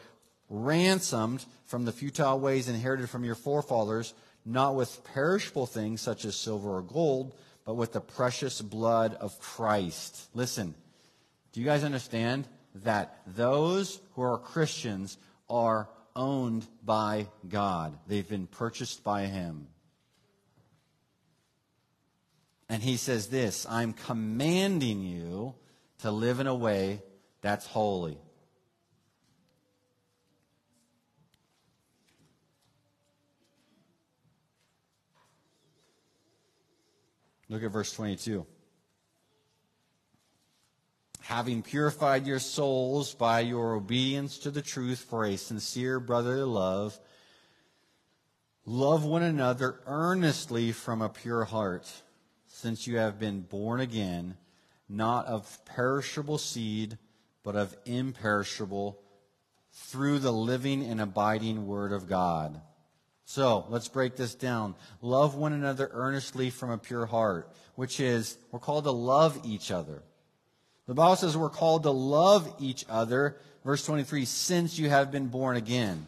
ransomed 0.48 1.44
from 1.66 1.84
the 1.84 1.92
futile 1.92 2.40
ways 2.40 2.66
inherited 2.66 3.10
from 3.10 3.22
your 3.22 3.34
forefathers, 3.34 4.14
not 4.46 4.74
with 4.74 5.04
perishable 5.04 5.66
things 5.66 6.00
such 6.00 6.24
as 6.24 6.34
silver 6.34 6.78
or 6.78 6.82
gold, 6.82 7.34
but 7.66 7.74
with 7.74 7.92
the 7.92 8.00
precious 8.00 8.62
blood 8.62 9.12
of 9.20 9.38
Christ. 9.40 10.30
Listen, 10.32 10.74
do 11.52 11.60
you 11.60 11.66
guys 11.66 11.84
understand 11.84 12.48
that 12.76 13.18
those 13.26 14.00
who 14.14 14.22
are 14.22 14.38
Christians 14.38 15.18
are 15.50 15.86
owned 16.16 16.66
by 16.84 17.28
God? 17.48 17.98
They've 18.06 18.28
been 18.28 18.46
purchased 18.46 19.02
by 19.04 19.26
Him. 19.26 19.68
And 22.68 22.82
He 22.82 22.96
says 22.96 23.28
this 23.28 23.66
I'm 23.68 23.92
commanding 23.92 25.02
you 25.02 25.54
to 25.98 26.10
live 26.10 26.40
in 26.40 26.46
a 26.46 26.54
way 26.54 27.02
that's 27.40 27.66
holy. 27.66 28.18
Look 37.48 37.62
at 37.62 37.70
verse 37.70 37.92
22. 37.92 38.46
Having 41.34 41.62
purified 41.62 42.28
your 42.28 42.38
souls 42.38 43.12
by 43.12 43.40
your 43.40 43.74
obedience 43.74 44.38
to 44.38 44.52
the 44.52 44.62
truth 44.62 45.00
for 45.00 45.24
a 45.24 45.36
sincere 45.36 45.98
brotherly 45.98 46.44
love, 46.44 46.96
love 48.64 49.04
one 49.04 49.24
another 49.24 49.80
earnestly 49.86 50.70
from 50.70 51.02
a 51.02 51.08
pure 51.08 51.42
heart, 51.42 51.90
since 52.46 52.86
you 52.86 52.98
have 52.98 53.18
been 53.18 53.40
born 53.40 53.80
again, 53.80 54.36
not 54.88 55.26
of 55.26 55.58
perishable 55.64 56.38
seed, 56.38 56.98
but 57.42 57.56
of 57.56 57.76
imperishable, 57.84 59.00
through 59.72 60.20
the 60.20 60.32
living 60.32 60.84
and 60.84 61.00
abiding 61.00 61.66
Word 61.66 61.90
of 61.90 62.08
God. 62.08 62.60
So 63.24 63.66
let's 63.70 63.88
break 63.88 64.14
this 64.14 64.36
down. 64.36 64.76
Love 65.00 65.34
one 65.34 65.52
another 65.52 65.90
earnestly 65.92 66.50
from 66.50 66.70
a 66.70 66.78
pure 66.78 67.06
heart, 67.06 67.52
which 67.74 67.98
is, 67.98 68.38
we're 68.52 68.60
called 68.60 68.84
to 68.84 68.92
love 68.92 69.40
each 69.44 69.72
other. 69.72 70.04
The 70.86 70.94
Bible 70.94 71.16
says 71.16 71.36
we're 71.36 71.48
called 71.48 71.84
to 71.84 71.90
love 71.90 72.54
each 72.58 72.84
other, 72.88 73.36
verse 73.64 73.84
23, 73.86 74.24
since 74.24 74.78
you 74.78 74.90
have 74.90 75.10
been 75.10 75.28
born 75.28 75.56
again. 75.56 76.06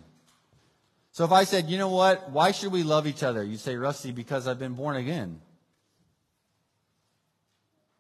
So 1.13 1.25
if 1.25 1.33
I 1.33 1.45
said, 1.45 1.71
you 1.71 1.79
know 1.79 1.89
what, 1.89 2.31
why 2.31 2.53
should 2.53 2.73
we 2.73 2.83
love 2.83 3.07
each 3.07 3.23
other? 3.23 3.43
You'd 3.43 3.61
say, 3.61 3.77
Rusty, 3.77 4.13
because 4.13 4.47
I've 4.47 4.59
been 4.59 4.75
born 4.75 4.97
again. 4.97 5.41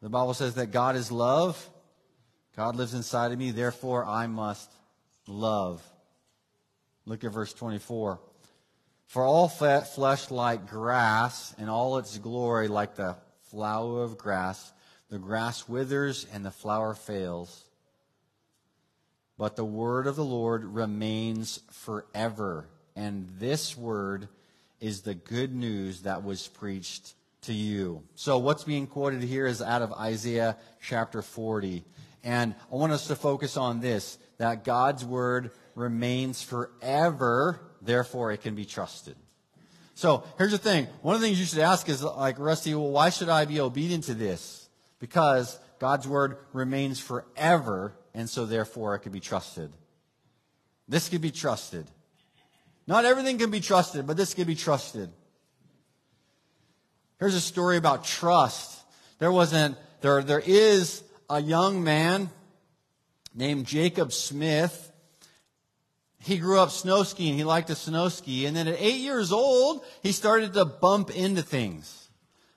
The 0.02 0.10
Bible 0.10 0.34
says 0.34 0.56
that 0.56 0.66
God 0.66 0.96
is 0.96 1.10
love. 1.10 1.70
God 2.56 2.76
lives 2.76 2.92
inside 2.92 3.32
of 3.32 3.38
me, 3.38 3.52
therefore 3.52 4.04
I 4.04 4.26
must 4.26 4.70
love. 5.26 5.82
Look 7.06 7.24
at 7.24 7.32
verse 7.32 7.54
24. 7.54 8.20
For 9.06 9.22
all 9.22 9.48
flesh 9.48 10.30
like 10.30 10.68
grass, 10.68 11.54
and 11.56 11.70
all 11.70 11.96
its 11.96 12.18
glory 12.18 12.68
like 12.68 12.96
the 12.96 13.16
flower 13.50 14.02
of 14.02 14.18
grass. 14.18 14.72
The 15.10 15.18
grass 15.18 15.68
withers 15.68 16.26
and 16.32 16.44
the 16.44 16.50
flower 16.50 16.94
fails. 16.94 17.64
But 19.38 19.56
the 19.56 19.64
word 19.64 20.06
of 20.06 20.16
the 20.16 20.24
Lord 20.24 20.64
remains 20.64 21.60
forever. 21.70 22.68
And 22.94 23.28
this 23.38 23.76
word 23.76 24.28
is 24.80 25.02
the 25.02 25.14
good 25.14 25.54
news 25.54 26.02
that 26.02 26.24
was 26.24 26.48
preached 26.48 27.14
to 27.42 27.52
you. 27.52 28.02
So 28.14 28.38
what's 28.38 28.64
being 28.64 28.86
quoted 28.86 29.22
here 29.22 29.46
is 29.46 29.62
out 29.62 29.82
of 29.82 29.92
Isaiah 29.92 30.56
chapter 30.80 31.22
40. 31.22 31.84
And 32.24 32.54
I 32.72 32.74
want 32.74 32.92
us 32.92 33.06
to 33.08 33.16
focus 33.16 33.56
on 33.56 33.80
this, 33.80 34.18
that 34.38 34.64
God's 34.64 35.04
word 35.04 35.52
remains 35.74 36.42
forever 36.42 37.60
Therefore, 37.86 38.32
it 38.32 38.42
can 38.42 38.54
be 38.54 38.64
trusted. 38.64 39.16
So 39.94 40.24
here's 40.36 40.52
the 40.52 40.58
thing. 40.58 40.86
One 41.02 41.14
of 41.14 41.20
the 41.20 41.26
things 41.26 41.40
you 41.40 41.46
should 41.46 41.60
ask 41.60 41.88
is 41.88 42.02
like, 42.02 42.38
Rusty, 42.38 42.74
well, 42.74 42.90
why 42.90 43.10
should 43.10 43.28
I 43.28 43.44
be 43.46 43.60
obedient 43.60 44.04
to 44.04 44.14
this? 44.14 44.65
Because 44.98 45.58
God's 45.78 46.08
word 46.08 46.38
remains 46.52 46.98
forever, 46.98 47.94
and 48.14 48.28
so 48.28 48.46
therefore 48.46 48.94
it 48.94 49.00
can 49.00 49.12
be 49.12 49.20
trusted. 49.20 49.72
This 50.88 51.08
can 51.08 51.20
be 51.20 51.30
trusted. 51.30 51.86
Not 52.86 53.04
everything 53.04 53.38
can 53.38 53.50
be 53.50 53.60
trusted, 53.60 54.06
but 54.06 54.16
this 54.16 54.34
can 54.34 54.46
be 54.46 54.54
trusted. 54.54 55.10
Here's 57.18 57.34
a 57.34 57.40
story 57.40 57.76
about 57.76 58.04
trust. 58.04 58.80
There 59.18 59.32
wasn't, 59.32 59.76
there, 60.00 60.22
there 60.22 60.42
is 60.44 61.02
a 61.28 61.40
young 61.40 61.82
man 61.82 62.30
named 63.34 63.66
Jacob 63.66 64.12
Smith 64.12 64.86
he 66.26 66.38
grew 66.38 66.58
up 66.58 66.72
snow 66.72 67.04
skiing. 67.04 67.36
He 67.36 67.44
liked 67.44 67.68
to 67.68 67.76
snow 67.76 68.08
ski. 68.08 68.46
And 68.46 68.56
then 68.56 68.66
at 68.66 68.80
eight 68.80 69.00
years 69.00 69.30
old, 69.30 69.84
he 70.02 70.10
started 70.10 70.54
to 70.54 70.64
bump 70.64 71.14
into 71.14 71.40
things. 71.40 72.05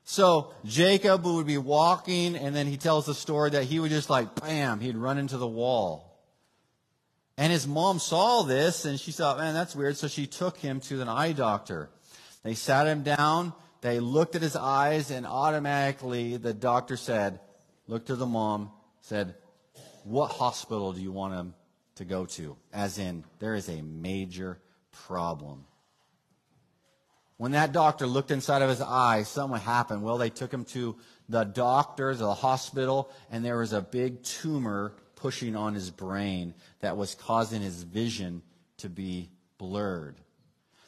So 0.09 0.51
Jacob 0.65 1.23
would 1.23 1.45
be 1.45 1.59
walking, 1.59 2.35
and 2.35 2.55
then 2.55 2.65
he 2.65 2.77
tells 2.77 3.05
the 3.05 3.13
story 3.13 3.51
that 3.51 3.65
he 3.65 3.79
would 3.79 3.91
just 3.91 4.09
like, 4.09 4.33
bam, 4.41 4.79
he'd 4.79 4.97
run 4.97 5.19
into 5.19 5.37
the 5.37 5.47
wall. 5.47 6.19
And 7.37 7.53
his 7.53 7.67
mom 7.67 7.99
saw 7.99 8.41
this, 8.41 8.85
and 8.85 8.99
she 8.99 9.11
thought, 9.11 9.37
man, 9.37 9.53
that's 9.53 9.75
weird. 9.75 9.97
So 9.97 10.07
she 10.07 10.25
took 10.25 10.57
him 10.57 10.79
to 10.79 11.03
an 11.03 11.07
eye 11.07 11.33
doctor. 11.33 11.91
They 12.41 12.55
sat 12.55 12.87
him 12.87 13.03
down. 13.03 13.53
They 13.81 13.99
looked 13.99 14.35
at 14.35 14.41
his 14.41 14.55
eyes, 14.55 15.11
and 15.11 15.27
automatically 15.27 16.37
the 16.37 16.55
doctor 16.55 16.97
said, 16.97 17.39
looked 17.85 18.07
to 18.07 18.15
the 18.15 18.25
mom, 18.25 18.71
said, 19.01 19.35
what 20.05 20.31
hospital 20.31 20.91
do 20.91 21.01
you 21.01 21.11
want 21.11 21.35
him 21.35 21.53
to 21.97 22.05
go 22.05 22.25
to, 22.25 22.57
as 22.73 22.97
in, 22.97 23.25
there 23.37 23.53
is 23.53 23.69
a 23.69 23.83
major 23.83 24.57
problem. 24.91 25.65
When 27.39 27.53
that 27.53 27.71
doctor 27.71 28.05
looked 28.05 28.31
inside 28.31 28.61
of 28.61 28.69
his 28.69 28.81
eye, 28.81 29.23
something 29.23 29.61
happened. 29.61 30.03
Well, 30.03 30.17
they 30.17 30.29
took 30.29 30.53
him 30.53 30.65
to 30.65 30.97
the 31.29 31.45
doctors, 31.45 32.19
the 32.19 32.33
hospital, 32.33 33.09
and 33.31 33.45
there 33.45 33.59
was 33.59 33.71
a 33.71 33.81
big 33.81 34.23
tumor 34.23 34.91
pushing 35.15 35.55
on 35.55 35.73
his 35.73 35.89
brain 35.89 36.53
that 36.81 36.97
was 36.97 37.15
causing 37.15 37.61
his 37.61 37.83
vision 37.83 38.41
to 38.79 38.89
be 38.89 39.29
blurred. 39.57 40.17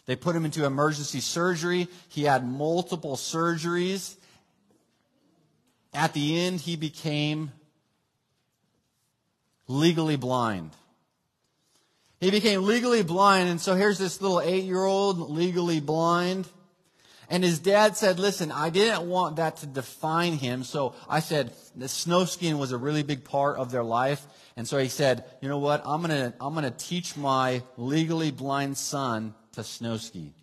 They 0.07 0.17
put 0.17 0.35
him 0.35 0.43
into 0.43 0.65
emergency 0.65 1.21
surgery. 1.21 1.87
He 2.09 2.23
had 2.23 2.45
multiple 2.45 3.15
surgeries. 3.15 4.17
At 5.93 6.11
the 6.13 6.37
end, 6.37 6.59
he 6.59 6.75
became 6.75 7.53
legally 9.69 10.17
blind. 10.17 10.71
He 12.21 12.29
became 12.29 12.63
legally 12.63 13.01
blind, 13.01 13.49
and 13.49 13.59
so 13.59 13.75
here's 13.75 13.97
this 13.97 14.21
little 14.21 14.39
eight 14.39 14.63
year 14.63 14.83
old 14.83 15.31
legally 15.31 15.79
blind. 15.79 16.47
And 17.31 17.43
his 17.43 17.59
dad 17.59 17.97
said, 17.97 18.19
listen, 18.19 18.51
I 18.51 18.69
didn't 18.69 19.07
want 19.07 19.37
that 19.37 19.57
to 19.57 19.65
define 19.65 20.33
him. 20.33 20.63
So 20.63 20.93
I 21.09 21.21
said, 21.21 21.53
the 21.75 21.87
snow 21.87 22.25
skiing 22.25 22.59
was 22.59 22.73
a 22.73 22.77
really 22.77 23.03
big 23.03 23.23
part 23.23 23.57
of 23.57 23.71
their 23.71 23.83
life. 23.83 24.23
And 24.57 24.67
so 24.67 24.77
he 24.77 24.89
said, 24.89 25.23
you 25.41 25.47
know 25.47 25.57
what? 25.57 25.81
I'm 25.85 26.03
to, 26.03 26.33
I'm 26.41 26.55
to 26.55 26.71
teach 26.71 27.15
my 27.15 27.63
legally 27.77 28.31
blind 28.31 28.77
son 28.77 29.33
to 29.53 29.63
snow 29.63 29.95
ski. 29.95 30.33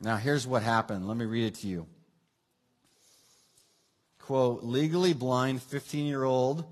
Now 0.00 0.16
here's 0.16 0.46
what 0.46 0.62
happened. 0.62 1.06
Let 1.06 1.18
me 1.18 1.26
read 1.26 1.44
it 1.44 1.54
to 1.56 1.66
you. 1.66 1.86
Quote, 4.18 4.64
legally 4.64 5.12
blind 5.12 5.62
15 5.62 6.06
year 6.06 6.24
old 6.24 6.64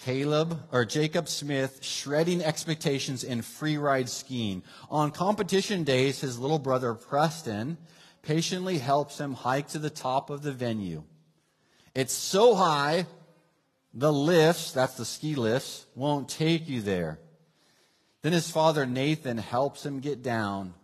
Caleb 0.00 0.60
or 0.72 0.84
Jacob 0.84 1.28
Smith 1.28 1.78
shredding 1.82 2.42
expectations 2.42 3.22
in 3.22 3.42
free 3.42 3.76
ride 3.76 4.08
skiing. 4.08 4.62
On 4.90 5.10
competition 5.10 5.84
days, 5.84 6.20
his 6.20 6.38
little 6.38 6.58
brother 6.58 6.94
Preston 6.94 7.78
patiently 8.22 8.78
helps 8.78 9.18
him 9.18 9.34
hike 9.34 9.68
to 9.68 9.78
the 9.78 9.90
top 9.90 10.30
of 10.30 10.42
the 10.42 10.52
venue. 10.52 11.04
It's 11.94 12.14
so 12.14 12.54
high, 12.54 13.06
the 13.92 14.12
lifts, 14.12 14.72
that's 14.72 14.94
the 14.94 15.04
ski 15.04 15.34
lifts, 15.34 15.86
won't 15.94 16.28
take 16.28 16.68
you 16.68 16.80
there. 16.80 17.18
Then 18.22 18.32
his 18.32 18.50
father 18.50 18.86
Nathan 18.86 19.38
helps 19.38 19.84
him 19.84 20.00
get 20.00 20.22
down. 20.22 20.74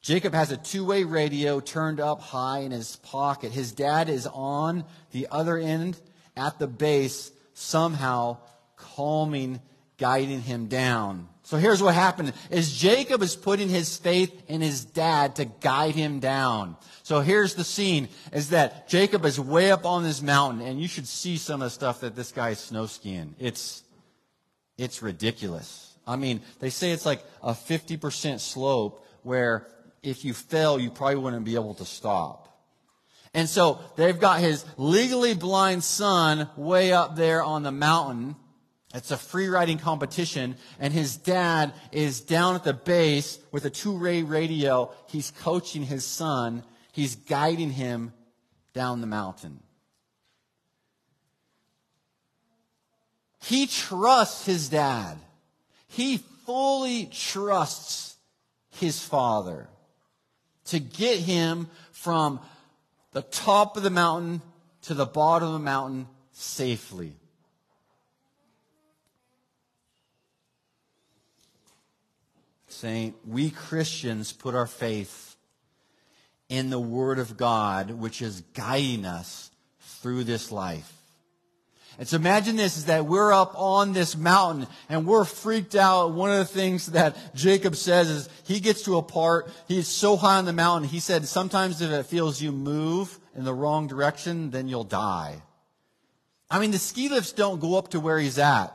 Jacob 0.00 0.34
has 0.34 0.50
a 0.50 0.56
two 0.56 0.84
way 0.84 1.04
radio 1.04 1.60
turned 1.60 1.98
up 1.98 2.20
high 2.20 2.58
in 2.58 2.70
his 2.70 2.96
pocket. 2.96 3.52
His 3.52 3.72
dad 3.72 4.08
is 4.08 4.26
on 4.26 4.84
the 5.12 5.28
other 5.30 5.56
end 5.56 5.98
at 6.36 6.58
the 6.58 6.66
base 6.66 7.30
somehow 7.54 8.38
calming, 8.76 9.60
guiding 9.96 10.42
him 10.42 10.66
down. 10.66 11.28
So 11.44 11.58
here's 11.58 11.82
what 11.82 11.94
happened 11.94 12.32
is 12.50 12.76
Jacob 12.76 13.22
is 13.22 13.36
putting 13.36 13.68
his 13.68 13.98
faith 13.98 14.32
in 14.48 14.60
his 14.60 14.84
dad 14.84 15.36
to 15.36 15.44
guide 15.44 15.94
him 15.94 16.18
down. 16.18 16.76
So 17.02 17.20
here's 17.20 17.54
the 17.54 17.64
scene 17.64 18.08
is 18.32 18.50
that 18.50 18.88
Jacob 18.88 19.26
is 19.26 19.38
way 19.38 19.70
up 19.70 19.84
on 19.84 20.02
this 20.02 20.22
mountain 20.22 20.66
and 20.66 20.80
you 20.80 20.88
should 20.88 21.06
see 21.06 21.36
some 21.36 21.60
of 21.60 21.66
the 21.66 21.70
stuff 21.70 22.00
that 22.00 22.16
this 22.16 22.32
guy 22.32 22.50
is 22.50 22.58
snow 22.58 22.86
skiing. 22.86 23.34
It's 23.38 23.82
it's 24.78 25.02
ridiculous. 25.02 25.94
I 26.06 26.16
mean, 26.16 26.40
they 26.60 26.70
say 26.70 26.90
it's 26.90 27.06
like 27.06 27.22
a 27.42 27.52
50% 27.52 28.40
slope 28.40 29.06
where 29.22 29.68
if 30.02 30.24
you 30.24 30.34
fell, 30.34 30.80
you 30.80 30.90
probably 30.90 31.16
wouldn't 31.16 31.44
be 31.44 31.54
able 31.54 31.74
to 31.74 31.84
stop. 31.84 32.53
And 33.34 33.48
so 33.48 33.80
they've 33.96 34.18
got 34.18 34.40
his 34.40 34.64
legally 34.76 35.34
blind 35.34 35.82
son 35.82 36.48
way 36.56 36.92
up 36.92 37.16
there 37.16 37.42
on 37.42 37.64
the 37.64 37.72
mountain. 37.72 38.36
It's 38.94 39.10
a 39.10 39.16
free 39.16 39.48
riding 39.48 39.78
competition, 39.78 40.56
and 40.78 40.92
his 40.92 41.16
dad 41.16 41.72
is 41.90 42.20
down 42.20 42.54
at 42.54 42.62
the 42.62 42.72
base 42.72 43.40
with 43.50 43.64
a 43.64 43.70
two-way 43.70 44.22
radio. 44.22 44.92
He's 45.08 45.32
coaching 45.32 45.82
his 45.82 46.06
son. 46.06 46.62
He's 46.92 47.16
guiding 47.16 47.70
him 47.70 48.12
down 48.72 49.00
the 49.00 49.08
mountain. 49.08 49.58
He 53.42 53.66
trusts 53.66 54.46
his 54.46 54.68
dad. 54.68 55.18
He 55.88 56.18
fully 56.46 57.06
trusts 57.06 58.16
his 58.70 59.02
father 59.02 59.68
to 60.66 60.78
get 60.78 61.18
him 61.18 61.68
from 61.90 62.38
the 63.14 63.22
top 63.22 63.78
of 63.78 63.82
the 63.82 63.90
mountain 63.90 64.42
to 64.82 64.92
the 64.92 65.06
bottom 65.06 65.48
of 65.48 65.54
the 65.54 65.60
mountain 65.60 66.06
safely. 66.32 67.14
Saying, 72.66 73.14
we 73.24 73.50
Christians 73.50 74.32
put 74.32 74.56
our 74.56 74.66
faith 74.66 75.36
in 76.48 76.70
the 76.70 76.80
Word 76.80 77.20
of 77.20 77.36
God, 77.36 77.92
which 77.92 78.20
is 78.20 78.42
guiding 78.52 79.06
us 79.06 79.50
through 79.80 80.24
this 80.24 80.50
life. 80.50 80.93
And 81.98 82.08
so 82.08 82.16
imagine 82.16 82.56
this 82.56 82.76
is 82.76 82.86
that 82.86 83.06
we're 83.06 83.32
up 83.32 83.54
on 83.56 83.92
this 83.92 84.16
mountain 84.16 84.66
and 84.88 85.06
we're 85.06 85.24
freaked 85.24 85.74
out. 85.74 86.12
One 86.12 86.30
of 86.30 86.38
the 86.38 86.44
things 86.44 86.86
that 86.86 87.16
Jacob 87.34 87.76
says 87.76 88.10
is 88.10 88.28
he 88.44 88.60
gets 88.60 88.82
to 88.82 88.96
a 88.96 89.02
part, 89.02 89.48
he's 89.68 89.86
so 89.86 90.16
high 90.16 90.38
on 90.38 90.44
the 90.44 90.52
mountain, 90.52 90.88
he 90.88 91.00
said, 91.00 91.26
sometimes 91.28 91.80
if 91.80 91.90
it 91.90 92.06
feels 92.06 92.42
you 92.42 92.52
move 92.52 93.18
in 93.36 93.44
the 93.44 93.54
wrong 93.54 93.86
direction, 93.86 94.50
then 94.50 94.68
you'll 94.68 94.84
die. 94.84 95.42
I 96.50 96.58
mean, 96.58 96.70
the 96.70 96.78
ski 96.78 97.08
lifts 97.08 97.32
don't 97.32 97.60
go 97.60 97.76
up 97.78 97.88
to 97.90 98.00
where 98.00 98.18
he's 98.18 98.38
at. 98.38 98.72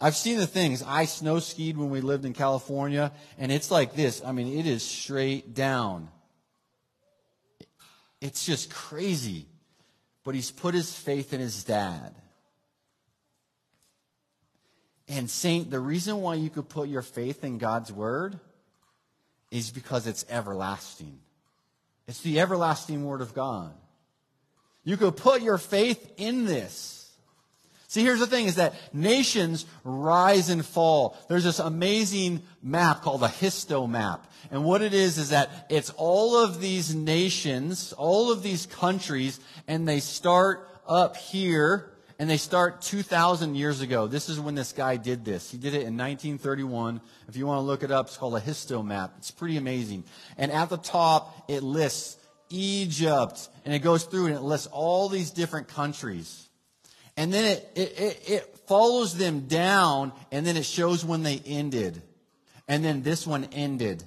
I've 0.00 0.16
seen 0.16 0.36
the 0.36 0.46
things. 0.46 0.82
I 0.86 1.06
snow 1.06 1.38
skied 1.38 1.78
when 1.78 1.90
we 1.90 2.00
lived 2.00 2.24
in 2.24 2.34
California, 2.34 3.12
and 3.38 3.50
it's 3.50 3.70
like 3.70 3.94
this. 3.94 4.22
I 4.24 4.32
mean, 4.32 4.58
it 4.58 4.66
is 4.66 4.82
straight 4.82 5.54
down. 5.54 6.10
It's 8.20 8.44
just 8.44 8.70
crazy. 8.70 9.46
But 10.22 10.34
he's 10.34 10.50
put 10.50 10.74
his 10.74 10.92
faith 10.92 11.32
in 11.32 11.40
his 11.40 11.64
dad. 11.64 12.14
And, 15.08 15.30
Saint, 15.30 15.70
the 15.70 15.80
reason 15.80 16.20
why 16.20 16.34
you 16.34 16.50
could 16.50 16.68
put 16.68 16.88
your 16.88 17.02
faith 17.02 17.44
in 17.44 17.58
God's 17.58 17.92
word 17.92 18.38
is 19.50 19.70
because 19.70 20.06
it's 20.06 20.24
everlasting. 20.28 21.18
It's 22.08 22.20
the 22.20 22.40
everlasting 22.40 23.04
word 23.04 23.20
of 23.20 23.34
God. 23.34 23.72
You 24.84 24.96
could 24.96 25.16
put 25.16 25.42
your 25.42 25.58
faith 25.58 26.12
in 26.16 26.44
this. 26.44 26.96
See, 27.88 28.02
here's 28.02 28.20
the 28.20 28.26
thing 28.26 28.46
is 28.46 28.56
that 28.56 28.74
nations 28.92 29.64
rise 29.84 30.50
and 30.50 30.64
fall. 30.64 31.16
There's 31.28 31.44
this 31.44 31.60
amazing 31.60 32.42
map 32.62 33.02
called 33.02 33.22
a 33.22 33.28
Histomap. 33.28 34.20
And 34.50 34.64
what 34.64 34.82
it 34.82 34.92
is 34.92 35.18
is 35.18 35.30
that 35.30 35.50
it's 35.70 35.90
all 35.90 36.36
of 36.36 36.60
these 36.60 36.94
nations, 36.94 37.92
all 37.92 38.30
of 38.32 38.42
these 38.42 38.66
countries, 38.66 39.40
and 39.66 39.88
they 39.88 40.00
start 40.00 40.68
up 40.86 41.16
here 41.16 41.90
and 42.18 42.30
they 42.30 42.38
start 42.38 42.80
2,000 42.80 43.54
years 43.54 43.82
ago. 43.82 44.06
This 44.06 44.28
is 44.28 44.40
when 44.40 44.54
this 44.54 44.72
guy 44.72 44.96
did 44.96 45.24
this. 45.24 45.50
He 45.50 45.58
did 45.58 45.74
it 45.74 45.82
in 45.82 45.96
1931. 45.96 47.00
If 47.28 47.36
you 47.36 47.46
want 47.46 47.58
to 47.58 47.62
look 47.62 47.82
it 47.82 47.90
up, 47.90 48.06
it's 48.06 48.16
called 48.16 48.36
a 48.36 48.40
Histomap. 48.40 49.10
It's 49.18 49.30
pretty 49.30 49.56
amazing. 49.56 50.04
And 50.38 50.50
at 50.50 50.70
the 50.70 50.78
top, 50.78 51.44
it 51.48 51.62
lists 51.62 52.16
Egypt, 52.48 53.48
and 53.64 53.74
it 53.74 53.80
goes 53.80 54.04
through 54.04 54.26
and 54.26 54.36
it 54.36 54.42
lists 54.42 54.68
all 54.68 55.08
these 55.08 55.30
different 55.30 55.68
countries. 55.68 56.48
And 57.16 57.32
then 57.32 57.44
it, 57.44 57.70
it, 57.74 58.00
it, 58.00 58.30
it 58.30 58.58
follows 58.66 59.16
them 59.16 59.40
down, 59.40 60.12
and 60.30 60.46
then 60.46 60.56
it 60.56 60.64
shows 60.64 61.04
when 61.04 61.22
they 61.22 61.40
ended. 61.44 62.02
And 62.68 62.84
then 62.84 63.02
this 63.02 63.26
one 63.26 63.44
ended. 63.52 64.04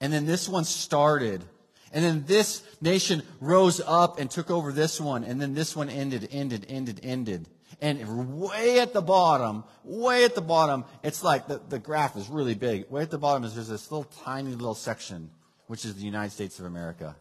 And 0.00 0.12
then 0.12 0.26
this 0.26 0.48
one 0.48 0.64
started. 0.64 1.44
And 1.94 2.04
then 2.04 2.24
this 2.26 2.64
nation 2.80 3.22
rose 3.40 3.80
up 3.80 4.18
and 4.18 4.28
took 4.28 4.50
over 4.50 4.72
this 4.72 5.00
one. 5.00 5.22
And 5.22 5.40
then 5.40 5.54
this 5.54 5.76
one 5.76 5.88
ended, 5.88 6.28
ended, 6.32 6.66
ended, 6.68 7.00
ended. 7.04 7.48
And 7.80 8.36
way 8.36 8.80
at 8.80 8.92
the 8.92 9.00
bottom, 9.00 9.62
way 9.84 10.24
at 10.24 10.34
the 10.34 10.42
bottom, 10.42 10.84
it's 11.04 11.22
like 11.22 11.46
the, 11.46 11.60
the 11.68 11.78
graph 11.78 12.16
is 12.16 12.28
really 12.28 12.54
big. 12.54 12.90
Way 12.90 13.02
at 13.02 13.12
the 13.12 13.18
bottom 13.18 13.44
is 13.44 13.54
there's 13.54 13.68
this 13.68 13.92
little 13.92 14.10
tiny 14.24 14.50
little 14.50 14.74
section, 14.74 15.30
which 15.68 15.84
is 15.84 15.94
the 15.94 16.04
United 16.04 16.32
States 16.32 16.58
of 16.58 16.64
America. 16.64 17.14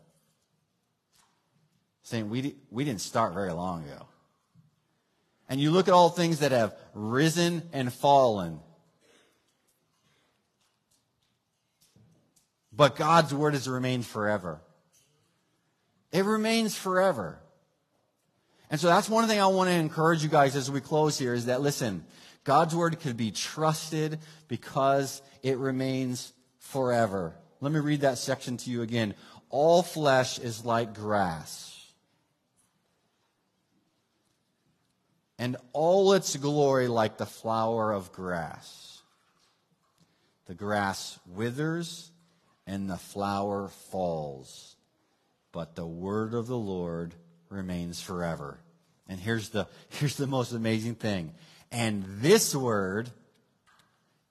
Saying 2.01 2.31
we, 2.31 2.55
we 2.71 2.83
didn't 2.83 3.01
start 3.01 3.36
very 3.36 3.53
long 3.53 3.83
ago. 3.83 4.07
And 5.49 5.62
you 5.62 5.69
look 5.69 5.88
at 5.88 5.93
all 5.93 6.09
things 6.09 6.39
that 6.39 6.51
have 6.51 6.75
risen 6.95 7.69
and 7.73 7.93
fallen. 7.93 8.59
But 12.75 12.95
God's 12.95 13.33
word 13.33 13.53
has 13.53 13.67
remained 13.67 14.05
forever. 14.05 14.62
It 16.12 16.25
remains 16.25 16.75
forever. 16.75 17.39
And 18.69 18.79
so 18.79 18.88
that's 18.88 19.09
one 19.09 19.27
thing 19.27 19.39
I 19.39 19.47
want 19.47 19.69
to 19.69 19.75
encourage 19.75 20.23
you 20.23 20.29
guys 20.29 20.55
as 20.55 20.71
we 20.71 20.81
close 20.81 21.17
here 21.17 21.33
is 21.33 21.45
that 21.45 21.62
listen, 21.62 22.05
God's 22.43 22.75
word 22.75 22.99
could 22.99 23.17
be 23.17 23.31
trusted 23.31 24.19
because 24.47 25.21
it 25.43 25.57
remains 25.57 26.33
forever. 26.59 27.36
Let 27.62 27.71
me 27.71 27.79
read 27.79 28.01
that 28.01 28.17
section 28.17 28.57
to 28.57 28.69
you 28.69 28.81
again. 28.81 29.13
All 29.49 29.83
flesh 29.83 30.39
is 30.39 30.65
like 30.65 30.95
grass. 30.95 31.69
And 35.38 35.57
all 35.73 36.13
its 36.13 36.36
glory 36.36 36.88
like 36.88 37.17
the 37.17 37.25
flower 37.25 37.91
of 37.91 38.12
grass. 38.12 39.01
the 40.45 40.53
grass 40.53 41.19
withers 41.25 42.12
and 42.65 42.89
the 42.89 42.97
flower 42.97 43.67
falls, 43.67 44.76
but 45.52 45.76
the 45.76 45.86
word 45.86 46.34
of 46.34 46.47
the 46.47 46.58
Lord 46.58 47.13
remains 47.49 48.02
forever. 48.02 48.60
And 49.08 49.19
here's 49.19 49.49
the, 49.49 49.67
here's 49.89 50.15
the 50.15 50.28
most 50.28 50.54
amazing 50.54 50.95
thing. 50.95 51.34
And 51.71 52.06
this 52.08 52.56
word 52.56 53.10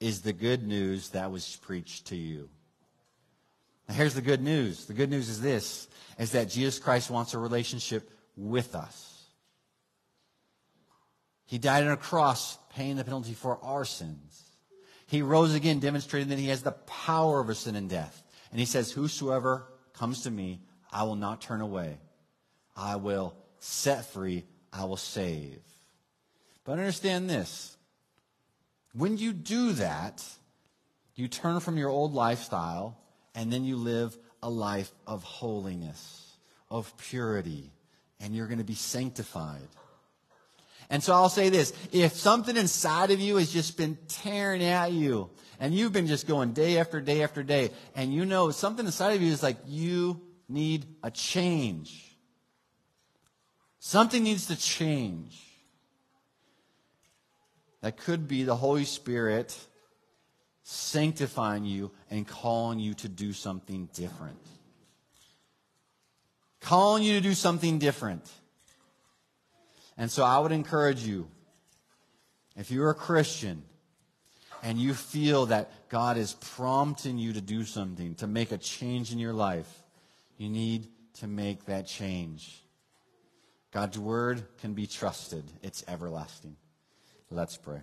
is 0.00 0.22
the 0.22 0.32
good 0.32 0.66
news 0.66 1.10
that 1.10 1.30
was 1.30 1.56
preached 1.56 2.08
to 2.08 2.16
you. 2.16 2.48
Now 3.88 3.94
here's 3.94 4.14
the 4.14 4.22
good 4.22 4.42
news. 4.42 4.86
The 4.86 4.94
good 4.94 5.10
news 5.10 5.28
is 5.28 5.40
this, 5.40 5.88
is 6.18 6.32
that 6.32 6.48
Jesus 6.48 6.78
Christ 6.78 7.10
wants 7.10 7.34
a 7.34 7.38
relationship 7.38 8.10
with 8.36 8.74
us. 8.74 9.08
He 11.46 11.58
died 11.58 11.84
on 11.84 11.92
a 11.92 11.96
cross, 11.96 12.56
paying 12.74 12.96
the 12.96 13.04
penalty 13.04 13.34
for 13.34 13.58
our 13.62 13.84
sins. 13.84 14.42
He 15.06 15.20
rose 15.20 15.54
again, 15.54 15.80
demonstrating 15.80 16.30
that 16.30 16.38
he 16.38 16.48
has 16.48 16.62
the 16.62 16.72
power 16.72 17.40
over 17.40 17.52
sin 17.52 17.76
and 17.76 17.90
death. 17.90 18.21
And 18.52 18.60
he 18.60 18.66
says, 18.66 18.92
Whosoever 18.92 19.66
comes 19.94 20.22
to 20.22 20.30
me, 20.30 20.60
I 20.92 21.02
will 21.02 21.16
not 21.16 21.40
turn 21.40 21.60
away. 21.60 21.98
I 22.76 22.96
will 22.96 23.34
set 23.58 24.06
free. 24.12 24.44
I 24.72 24.84
will 24.84 24.96
save. 24.96 25.58
But 26.64 26.72
understand 26.72 27.28
this. 27.28 27.76
When 28.94 29.16
you 29.16 29.32
do 29.32 29.72
that, 29.72 30.24
you 31.14 31.28
turn 31.28 31.60
from 31.60 31.76
your 31.76 31.88
old 31.88 32.12
lifestyle 32.12 32.98
and 33.34 33.52
then 33.52 33.64
you 33.64 33.76
live 33.76 34.16
a 34.42 34.50
life 34.50 34.92
of 35.06 35.22
holiness, 35.22 36.36
of 36.70 36.94
purity, 36.98 37.72
and 38.20 38.34
you're 38.34 38.46
going 38.46 38.58
to 38.58 38.64
be 38.64 38.74
sanctified. 38.74 39.68
And 40.92 41.02
so 41.02 41.14
I'll 41.14 41.30
say 41.30 41.48
this. 41.48 41.72
If 41.90 42.12
something 42.12 42.54
inside 42.54 43.10
of 43.10 43.18
you 43.18 43.36
has 43.36 43.50
just 43.50 43.78
been 43.78 43.96
tearing 44.08 44.62
at 44.62 44.92
you, 44.92 45.30
and 45.58 45.74
you've 45.74 45.94
been 45.94 46.06
just 46.06 46.28
going 46.28 46.52
day 46.52 46.78
after 46.78 47.00
day 47.00 47.22
after 47.22 47.42
day, 47.42 47.70
and 47.96 48.12
you 48.12 48.26
know 48.26 48.50
something 48.50 48.84
inside 48.84 49.14
of 49.14 49.22
you 49.22 49.32
is 49.32 49.42
like, 49.42 49.56
you 49.66 50.20
need 50.50 50.84
a 51.02 51.10
change. 51.10 52.14
Something 53.78 54.22
needs 54.22 54.48
to 54.48 54.56
change. 54.56 55.42
That 57.80 57.96
could 57.96 58.28
be 58.28 58.42
the 58.42 58.54
Holy 58.54 58.84
Spirit 58.84 59.56
sanctifying 60.62 61.64
you 61.64 61.90
and 62.10 62.28
calling 62.28 62.78
you 62.78 62.92
to 62.94 63.08
do 63.08 63.32
something 63.32 63.88
different. 63.94 64.44
Calling 66.60 67.02
you 67.02 67.14
to 67.14 67.22
do 67.22 67.32
something 67.32 67.78
different. 67.78 68.30
And 70.02 70.10
so 70.10 70.24
I 70.24 70.40
would 70.40 70.50
encourage 70.50 71.04
you, 71.04 71.28
if 72.56 72.72
you're 72.72 72.90
a 72.90 72.94
Christian 72.94 73.62
and 74.60 74.76
you 74.76 74.94
feel 74.94 75.46
that 75.46 75.88
God 75.88 76.16
is 76.16 76.34
prompting 76.56 77.18
you 77.18 77.34
to 77.34 77.40
do 77.40 77.62
something, 77.62 78.16
to 78.16 78.26
make 78.26 78.50
a 78.50 78.58
change 78.58 79.12
in 79.12 79.20
your 79.20 79.32
life, 79.32 79.72
you 80.38 80.48
need 80.48 80.88
to 81.20 81.28
make 81.28 81.66
that 81.66 81.86
change. 81.86 82.64
God's 83.70 83.96
word 83.96 84.42
can 84.58 84.74
be 84.74 84.88
trusted, 84.88 85.44
it's 85.62 85.84
everlasting. 85.86 86.56
Let's 87.30 87.56
pray. 87.56 87.82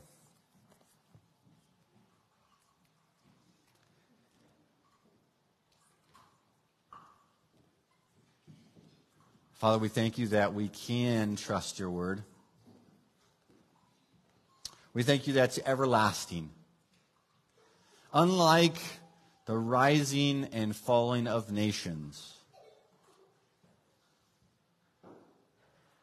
Father, 9.59 9.77
we 9.77 9.89
thank 9.89 10.17
you 10.17 10.27
that 10.27 10.53
we 10.53 10.69
can 10.69 11.35
trust 11.35 11.79
your 11.79 11.89
word. 11.89 12.23
We 14.93 15.03
thank 15.03 15.27
you 15.27 15.33
that's 15.33 15.59
everlasting. 15.65 16.49
Unlike 18.13 18.77
the 19.47 19.57
rising 19.57 20.45
and 20.53 20.73
falling 20.73 21.27
of 21.27 21.51
nations, 21.51 22.35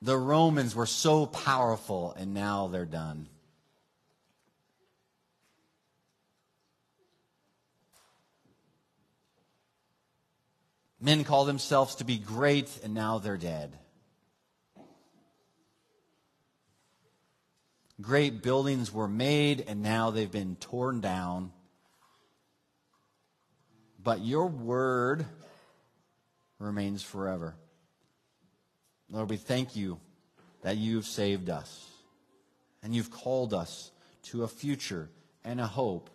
the 0.02 0.18
Romans 0.18 0.76
were 0.76 0.84
so 0.84 1.24
powerful 1.24 2.12
and 2.12 2.34
now 2.34 2.66
they're 2.68 2.84
done. 2.84 3.26
Men 11.00 11.24
call 11.24 11.44
themselves 11.44 11.96
to 11.96 12.04
be 12.04 12.18
great, 12.18 12.80
and 12.82 12.94
now 12.94 13.18
they're 13.18 13.36
dead. 13.36 13.78
Great 18.00 18.42
buildings 18.42 18.92
were 18.92 19.08
made, 19.08 19.64
and 19.66 19.82
now 19.82 20.10
they've 20.10 20.30
been 20.30 20.56
torn 20.56 21.00
down. 21.00 21.52
But 24.02 24.20
your 24.20 24.46
word 24.46 25.26
remains 26.58 27.02
forever. 27.02 27.56
Lord, 29.10 29.30
we 29.30 29.36
thank 29.36 29.76
you 29.76 29.98
that 30.62 30.76
you've 30.76 31.06
saved 31.06 31.48
us 31.48 31.88
and 32.82 32.94
you've 32.94 33.10
called 33.10 33.54
us 33.54 33.90
to 34.22 34.42
a 34.42 34.48
future 34.48 35.08
and 35.44 35.60
a 35.60 35.66
hope 35.66 36.10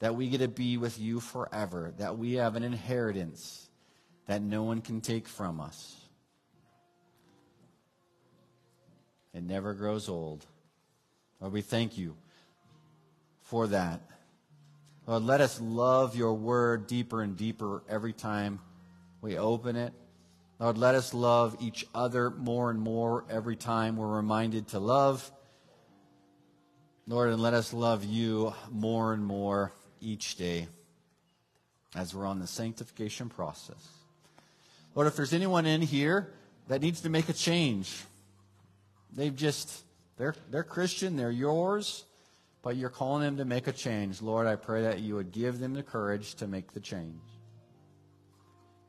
that 0.00 0.14
we 0.14 0.28
get 0.28 0.38
to 0.38 0.48
be 0.48 0.76
with 0.76 0.98
you 0.98 1.20
forever, 1.20 1.92
that 1.98 2.18
we 2.18 2.34
have 2.34 2.56
an 2.56 2.62
inheritance 2.62 3.68
that 4.26 4.42
no 4.42 4.62
one 4.62 4.80
can 4.80 5.00
take 5.00 5.26
from 5.26 5.60
us. 5.60 5.96
It 9.34 9.42
never 9.42 9.74
grows 9.74 10.08
old. 10.08 10.44
Lord, 11.40 11.52
we 11.52 11.62
thank 11.62 11.98
you 11.98 12.16
for 13.42 13.66
that. 13.68 14.00
Lord, 15.06 15.22
let 15.22 15.40
us 15.40 15.60
love 15.60 16.16
your 16.16 16.34
word 16.34 16.86
deeper 16.86 17.22
and 17.22 17.36
deeper 17.36 17.82
every 17.88 18.12
time 18.12 18.60
we 19.20 19.38
open 19.38 19.76
it. 19.76 19.92
Lord, 20.58 20.76
let 20.76 20.94
us 20.94 21.14
love 21.14 21.56
each 21.60 21.86
other 21.94 22.30
more 22.30 22.70
and 22.70 22.80
more 22.80 23.24
every 23.30 23.56
time 23.56 23.96
we're 23.96 24.08
reminded 24.08 24.68
to 24.68 24.80
love. 24.80 25.30
Lord, 27.06 27.30
and 27.30 27.40
let 27.40 27.54
us 27.54 27.72
love 27.72 28.04
you 28.04 28.52
more 28.70 29.14
and 29.14 29.24
more 29.24 29.72
each 30.00 30.36
day 30.36 30.68
as 31.94 32.14
we're 32.14 32.26
on 32.26 32.38
the 32.38 32.46
sanctification 32.46 33.28
process. 33.28 33.88
Lord, 34.94 35.06
if 35.06 35.16
there's 35.16 35.32
anyone 35.32 35.66
in 35.66 35.80
here 35.80 36.32
that 36.68 36.80
needs 36.80 37.00
to 37.02 37.08
make 37.08 37.28
a 37.28 37.32
change, 37.32 38.02
they've 39.14 39.34
just, 39.34 39.84
they're, 40.16 40.34
they're 40.50 40.64
Christian, 40.64 41.16
they're 41.16 41.30
yours, 41.30 42.04
but 42.62 42.76
you're 42.76 42.90
calling 42.90 43.22
them 43.22 43.36
to 43.38 43.44
make 43.44 43.66
a 43.66 43.72
change. 43.72 44.20
Lord, 44.20 44.46
I 44.46 44.56
pray 44.56 44.82
that 44.82 45.00
you 45.00 45.14
would 45.14 45.32
give 45.32 45.58
them 45.58 45.74
the 45.74 45.82
courage 45.82 46.34
to 46.36 46.46
make 46.46 46.72
the 46.72 46.80
change. 46.80 47.22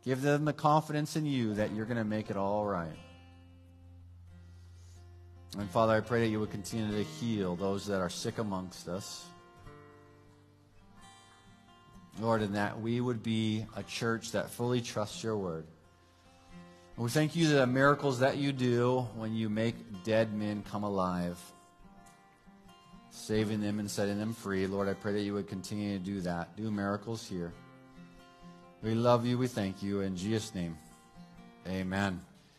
Give 0.04 0.22
them 0.22 0.46
the 0.46 0.54
confidence 0.54 1.16
in 1.16 1.26
you 1.26 1.54
that 1.56 1.74
you're 1.74 1.86
going 1.86 1.98
to 1.98 2.04
make 2.04 2.30
it 2.30 2.38
all 2.38 2.66
right. 2.66 2.98
And 5.58 5.70
Father, 5.70 5.94
I 5.94 6.00
pray 6.00 6.22
that 6.22 6.28
you 6.28 6.40
would 6.40 6.52
continue 6.52 6.92
to 6.92 7.04
heal 7.04 7.56
those 7.56 7.86
that 7.88 8.02
are 8.02 8.10
sick 8.10 8.38
amongst 8.38 8.88
us. 8.88 9.26
Lord, 12.20 12.42
and 12.42 12.56
that 12.56 12.82
we 12.82 13.00
would 13.00 13.24
be 13.24 13.66
a 13.76 13.84
church 13.84 14.32
that 14.32 14.50
fully 14.50 14.82
trusts 14.82 15.24
your 15.24 15.38
word. 15.38 15.66
And 16.96 17.06
we 17.06 17.10
thank 17.10 17.36
you 17.36 17.48
for 17.48 17.54
the 17.54 17.68
miracles 17.68 18.20
that 18.20 18.38
you 18.38 18.52
do 18.52 19.08
when 19.16 19.34
you 19.34 19.50
make 19.50 20.04
dead 20.04 20.34
men 20.34 20.64
come 20.70 20.84
alive, 20.84 21.40
saving 23.10 23.62
them 23.62 23.80
and 23.80 23.90
setting 23.90 24.20
them 24.20 24.34
free. 24.34 24.68
Lord, 24.68 24.90
I 24.90 24.94
pray 24.94 25.14
that 25.14 25.22
you 25.22 25.34
would 25.34 25.48
continue 25.48 25.98
to 25.98 26.04
do 26.04 26.22
that. 26.22 26.58
Do 26.58 26.70
miracles 26.72 27.26
here. 27.26 27.54
We 28.82 28.96
love 28.96 29.26
you. 29.26 29.38
We 29.38 29.48
thank 29.48 29.82
you. 29.84 30.02
In 30.02 30.16
Jesus' 30.16 30.54
name, 30.56 30.78
amen. 31.68 32.22